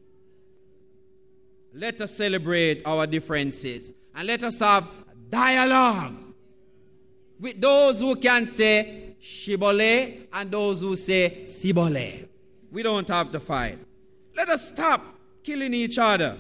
Let 1.78 2.00
us 2.00 2.14
celebrate 2.14 2.80
our 2.86 3.06
differences 3.06 3.92
and 4.14 4.26
let 4.26 4.42
us 4.42 4.60
have 4.60 4.88
dialogue 5.28 6.16
with 7.38 7.60
those 7.60 8.00
who 8.00 8.16
can 8.16 8.46
say 8.46 9.14
shibole 9.22 10.26
and 10.32 10.50
those 10.50 10.80
who 10.80 10.96
say 10.96 11.40
sibole. 11.42 12.26
We 12.72 12.82
don't 12.82 13.06
have 13.08 13.30
to 13.32 13.40
fight. 13.40 13.78
Let 14.34 14.48
us 14.48 14.68
stop 14.68 15.04
killing 15.42 15.74
each 15.74 15.98
other 15.98 16.38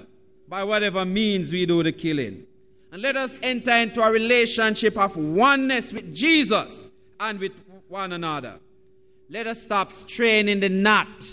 by 0.48 0.64
whatever 0.64 1.04
means 1.04 1.52
we 1.52 1.66
do 1.66 1.82
the 1.82 1.92
killing. 1.92 2.46
And 2.90 3.02
let 3.02 3.18
us 3.18 3.38
enter 3.42 3.72
into 3.72 4.00
a 4.00 4.10
relationship 4.10 4.96
of 4.96 5.18
oneness 5.18 5.92
with 5.92 6.14
Jesus 6.14 6.90
and 7.20 7.38
with 7.38 7.52
one 7.88 8.12
another. 8.12 8.58
Let 9.28 9.46
us 9.46 9.62
stop 9.62 9.92
straining 9.92 10.60
the 10.60 10.70
knot 10.70 11.30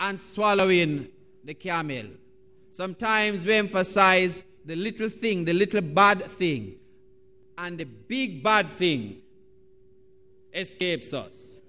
and 0.00 0.18
swallowing 0.18 1.08
the 1.44 1.54
camel. 1.54 2.06
Sometimes 2.74 3.46
we 3.46 3.54
emphasize 3.54 4.42
the 4.64 4.74
little 4.74 5.08
thing, 5.08 5.44
the 5.44 5.52
little 5.52 5.80
bad 5.80 6.24
thing, 6.24 6.74
and 7.56 7.78
the 7.78 7.84
big 7.84 8.42
bad 8.42 8.68
thing 8.68 9.22
escapes 10.52 11.14
us. 11.14 11.62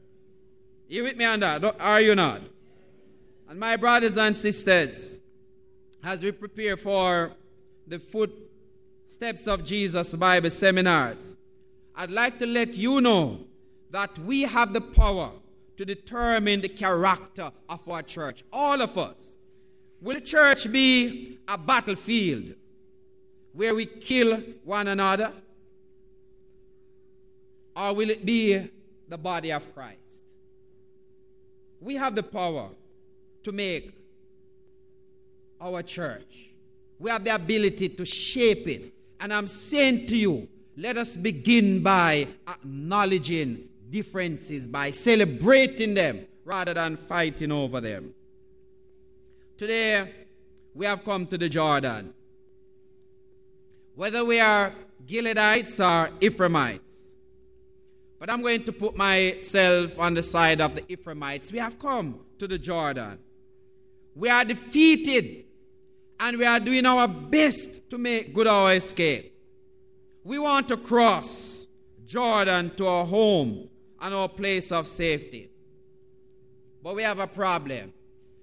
You 0.88 1.04
with 1.04 1.16
me 1.16 1.26
on 1.26 1.42
that? 1.42 1.80
Are 1.80 2.02
you 2.02 2.16
not? 2.16 2.42
And 3.48 3.60
my 3.60 3.76
brothers 3.76 4.18
and 4.18 4.36
sisters, 4.36 5.20
as 6.04 6.24
we 6.24 6.32
prepare 6.32 6.76
for 6.76 7.34
the 7.86 8.00
footsteps 8.00 9.48
of 9.48 9.64
Jesus 9.64 10.16
Bible 10.16 10.50
seminars, 10.50 11.36
I'd 11.96 12.10
like 12.10 12.40
to 12.40 12.48
let 12.48 12.74
you 12.74 13.00
know 13.00 13.42
that 13.92 14.18
we 14.18 14.42
have 14.42 14.74
the 14.74 14.82
power 14.82 15.34
to 15.78 15.86
determine 15.86 16.62
the 16.62 16.70
character 16.70 17.52
of 17.70 17.88
our 17.88 18.02
church. 18.02 18.44
All 18.52 18.82
of 18.82 18.98
us. 18.98 19.35
Will 20.02 20.20
church 20.20 20.72
be 20.72 21.40
a 21.48 21.58
battlefield 21.58 22.54
where 23.54 23.74
we 23.74 23.86
kill 23.86 24.42
one 24.64 24.88
another? 24.88 25.32
Or 27.76 27.94
will 27.94 28.10
it 28.10 28.26
be 28.26 28.70
the 29.08 29.18
body 29.18 29.52
of 29.52 29.74
Christ? 29.74 30.00
We 31.82 31.96
have 31.96 32.16
the 32.16 32.24
power 32.24 32.70
to 33.44 33.52
make 33.52 33.94
our 35.60 35.84
church. 35.84 36.50
We 37.00 37.10
have 37.10 37.24
the 37.24 37.36
ability 37.36 37.90
to 37.90 38.06
shape 38.06 38.68
it. 38.68 38.94
And 39.20 39.34
I'm 39.34 39.48
saying 39.48 40.08
to 40.08 40.18
you, 40.18 40.48
let 40.78 40.98
us 40.98 41.16
begin 41.16 41.82
by 41.82 42.28
acknowledging 42.48 43.70
differences, 43.90 44.68
by 44.68 44.92
celebrating 44.92 45.94
them 45.94 46.26
rather 46.44 46.74
than 46.74 46.98
fighting 46.98 47.52
over 47.52 47.80
them. 47.80 48.14
Today, 49.58 50.12
we 50.74 50.86
have 50.86 51.06
come 51.06 51.26
to 51.28 51.38
the 51.38 51.48
Jordan. 51.48 52.14
Whether 53.96 54.26
we 54.26 54.42
are 54.42 54.74
Gileadites 55.06 55.80
or 55.80 56.10
Ephraimites, 56.20 57.18
but 58.20 58.30
I'm 58.30 58.42
going 58.42 58.66
to 58.66 58.74
put 58.74 58.98
myself 58.98 59.98
on 59.98 60.14
the 60.14 60.24
side 60.24 60.60
of 60.60 60.76
the 60.76 60.84
Ephraimites. 60.92 61.54
We 61.54 61.60
have 61.60 61.80
come 61.80 62.20
to 62.38 62.48
the 62.48 62.58
Jordan. 62.58 63.18
We 64.14 64.30
are 64.30 64.44
defeated 64.44 65.46
and 66.20 66.38
we 66.38 66.46
are 66.46 66.60
doing 66.60 66.86
our 66.86 67.08
best 67.08 67.90
to 67.92 67.98
make 67.98 68.34
good 68.34 68.48
our 68.48 68.74
escape. 68.74 69.38
We 70.26 70.38
want 70.38 70.68
to 70.68 70.76
cross 70.76 71.66
Jordan 72.06 72.72
to 72.76 72.88
our 72.88 73.06
home 73.06 73.70
and 74.02 74.14
our 74.14 74.28
place 74.28 74.74
of 74.74 74.86
safety. 74.88 75.50
But 76.84 76.96
we 76.96 77.04
have 77.04 77.20
a 77.20 77.28
problem. 77.28 77.94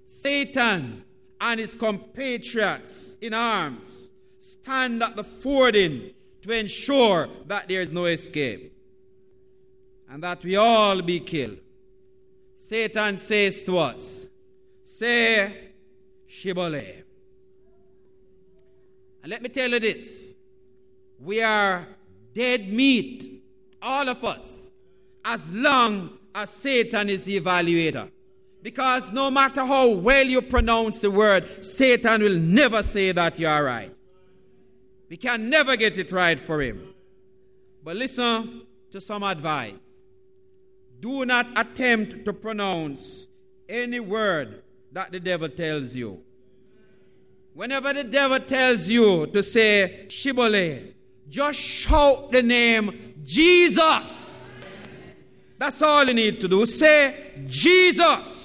Satan 0.05 1.03
and 1.39 1.59
his 1.59 1.75
compatriots 1.75 3.17
in 3.21 3.33
arms 3.33 4.09
stand 4.39 5.03
at 5.03 5.15
the 5.15 5.23
fording 5.23 6.11
to 6.41 6.51
ensure 6.51 7.29
that 7.47 7.67
there 7.67 7.81
is 7.81 7.91
no 7.91 8.05
escape 8.05 8.73
and 10.09 10.21
that 10.23 10.43
we 10.43 10.55
all 10.55 11.01
be 11.01 11.19
killed. 11.19 11.57
Satan 12.55 13.17
says 13.17 13.63
to 13.63 13.77
us, 13.77 14.29
Say, 14.83 15.71
Shibboleth. 16.27 17.03
And 19.21 19.29
let 19.29 19.41
me 19.41 19.49
tell 19.49 19.69
you 19.69 19.79
this 19.79 20.33
we 21.19 21.41
are 21.41 21.87
dead 22.33 22.71
meat, 22.71 23.43
all 23.81 24.07
of 24.09 24.23
us, 24.23 24.71
as 25.23 25.53
long 25.53 26.17
as 26.35 26.49
Satan 26.49 27.09
is 27.09 27.23
the 27.23 27.39
evaluator. 27.39 28.09
Because 28.63 29.11
no 29.11 29.29
matter 29.29 29.65
how 29.65 29.89
well 29.89 30.25
you 30.25 30.41
pronounce 30.41 31.01
the 31.01 31.11
word, 31.11 31.63
Satan 31.63 32.23
will 32.23 32.39
never 32.39 32.81
say 32.81 33.11
that 33.11 33.37
you 33.37 33.45
are 33.45 33.65
right. 33.65 33.93
We 35.09 35.17
can 35.17 35.49
never 35.49 35.75
get 35.75 35.97
it 35.97 36.13
right 36.13 36.39
for 36.39 36.61
him. 36.61 36.93
But 37.83 37.97
listen 37.97 38.61
to 38.89 39.01
some 39.01 39.21
advice. 39.21 40.05
Do 41.01 41.25
not 41.25 41.47
attempt 41.57 42.23
to 42.23 42.31
pronounce 42.31 43.27
any 43.67 43.99
word 43.99 44.63
that 44.93 45.11
the 45.11 45.19
devil 45.19 45.49
tells 45.49 45.93
you. 45.93 46.21
Whenever 47.53 47.91
the 47.91 48.05
devil 48.05 48.39
tells 48.39 48.89
you 48.89 49.27
to 49.27 49.43
say 49.43 50.05
Shibboleth, 50.07 50.93
just 51.27 51.59
shout 51.59 52.31
the 52.31 52.41
name 52.41 53.15
Jesus. 53.23 54.55
That's 55.57 55.81
all 55.81 56.05
you 56.05 56.13
need 56.13 56.39
to 56.39 56.47
do. 56.47 56.65
Say 56.65 57.43
Jesus. 57.45 58.42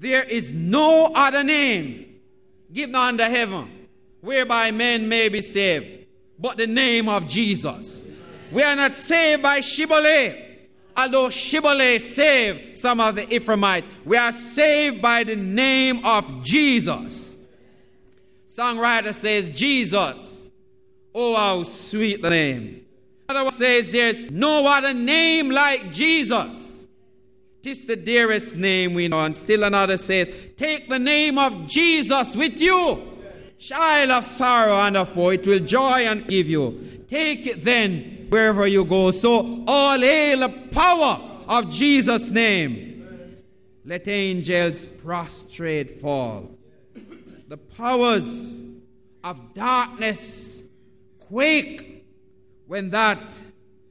There 0.00 0.24
is 0.24 0.52
no 0.52 1.12
other 1.14 1.44
name 1.44 2.20
given 2.72 2.94
under 2.94 3.24
heaven 3.24 3.88
whereby 4.20 4.70
men 4.70 5.08
may 5.08 5.28
be 5.28 5.40
saved 5.40 6.06
but 6.38 6.56
the 6.56 6.66
name 6.66 7.08
of 7.08 7.28
Jesus. 7.28 8.04
We 8.50 8.62
are 8.62 8.74
not 8.74 8.94
saved 8.94 9.42
by 9.42 9.60
Shibboleth 9.60 10.50
although 10.96 11.28
Shibboleth 11.28 12.02
saved 12.02 12.78
some 12.78 13.00
of 13.00 13.14
the 13.14 13.34
Ephraimites, 13.34 13.88
we 14.04 14.16
are 14.16 14.32
saved 14.32 15.00
by 15.00 15.24
the 15.24 15.36
name 15.36 16.04
of 16.04 16.42
Jesus. 16.42 17.38
Songwriter 18.48 19.14
says, 19.14 19.50
Jesus. 19.50 20.50
Oh, 21.14 21.34
how 21.34 21.62
sweet 21.62 22.22
the 22.22 22.30
name. 22.30 22.86
Another 23.28 23.44
one 23.44 23.54
says, 23.54 23.90
There's 23.90 24.22
no 24.30 24.66
other 24.66 24.92
name 24.92 25.50
like 25.50 25.90
Jesus. 25.92 26.69
Tis 27.62 27.84
the 27.86 27.96
dearest 27.96 28.56
name 28.56 28.94
we 28.94 29.08
know. 29.08 29.20
And 29.20 29.36
still 29.36 29.64
another 29.64 29.96
says, 29.96 30.30
Take 30.56 30.88
the 30.88 30.98
name 30.98 31.38
of 31.38 31.66
Jesus 31.66 32.34
with 32.34 32.60
you. 32.60 33.06
Child 33.58 34.10
of 34.10 34.24
sorrow 34.24 34.80
and 34.80 34.96
of 34.96 35.14
woe, 35.14 35.28
it 35.30 35.46
will 35.46 35.60
joy 35.60 36.06
and 36.06 36.26
give 36.26 36.48
you. 36.48 37.04
Take 37.08 37.46
it 37.46 37.62
then 37.62 38.26
wherever 38.30 38.66
you 38.66 38.86
go. 38.86 39.10
So, 39.10 39.64
all 39.66 39.98
hail 39.98 40.40
the 40.40 40.48
power 40.48 41.20
of 41.46 41.68
Jesus' 41.68 42.30
name. 42.30 43.36
Let 43.84 44.08
angels 44.08 44.86
prostrate 44.86 46.00
fall. 46.00 46.50
The 47.48 47.58
powers 47.58 48.62
of 49.22 49.52
darkness 49.52 50.64
quake 51.18 52.06
when 52.66 52.90
that 52.90 53.20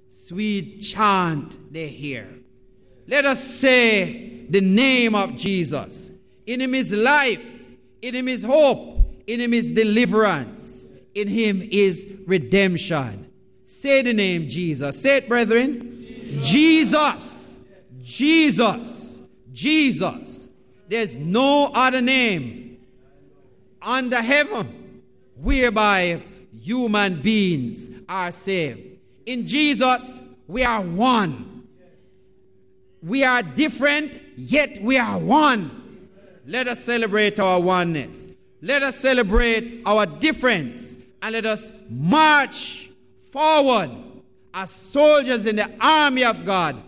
sweet 0.08 0.80
chant 0.80 1.72
they 1.72 1.88
hear. 1.88 2.39
Let 3.10 3.26
us 3.26 3.44
say 3.44 4.46
the 4.52 4.62
name 4.62 5.16
of 5.16 5.36
Jesus. 5.36 6.14
In 6.46 6.62
him 6.62 6.76
is 6.76 6.94
life, 6.94 7.44
in 8.04 8.14
him 8.14 8.28
is 8.28 8.44
hope, 8.44 9.24
in 9.26 9.40
him 9.40 9.52
is 9.52 9.72
deliverance, 9.72 10.86
in 11.16 11.28
him 11.28 11.68
is 11.72 12.06
redemption. 12.28 13.32
Say 13.64 14.04
the 14.04 14.14
name 14.14 14.48
Jesus. 14.48 15.02
Say 15.02 15.18
it, 15.18 15.28
brethren. 15.28 16.06
Jesus. 16.40 17.60
Jesus. 18.00 19.24
Jesus. 19.52 20.50
There's 20.88 21.18
no 21.18 21.72
other 21.74 22.02
name 22.02 22.78
under 23.82 24.22
heaven 24.22 25.02
whereby 25.36 26.22
human 26.60 27.24
beings 27.24 27.90
are 28.08 28.32
saved. 28.32 29.00
In 29.26 29.48
Jesus, 29.48 30.22
we 30.48 30.64
are 30.64 30.82
one. 30.82 31.59
We 33.02 33.24
are 33.24 33.42
different, 33.42 34.20
yet 34.36 34.82
we 34.82 34.98
are 34.98 35.18
one. 35.18 36.08
Let 36.46 36.68
us 36.68 36.84
celebrate 36.84 37.40
our 37.40 37.60
oneness. 37.60 38.28
Let 38.62 38.84
us 38.84 38.98
celebrate 38.98 39.84
our 39.86 40.06
difference 40.06 40.98
and 41.22 41.34
let 41.34 41.46
us 41.46 41.72
march 41.90 42.90
forward 43.32 43.92
as 44.54 44.70
soldiers 44.70 45.46
in 45.46 45.58
the 45.58 45.72
army 45.80 46.24
of 46.24 46.44
God. 46.44 46.82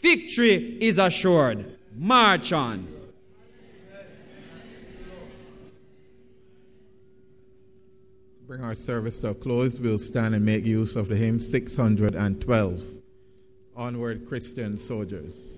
Victory 0.00 0.76
is 0.80 0.98
assured. 0.98 1.78
March 1.96 2.52
on. 2.52 2.88
Bring 8.46 8.62
our 8.62 8.74
service 8.74 9.20
to 9.20 9.28
a 9.28 9.34
close. 9.34 9.80
We'll 9.80 9.98
stand 9.98 10.34
and 10.34 10.44
make 10.44 10.66
use 10.66 10.96
of 10.96 11.08
the 11.08 11.16
hymn 11.16 11.40
612. 11.40 12.84
Onward, 13.74 14.28
Christian 14.28 14.76
soldiers. 14.76 15.53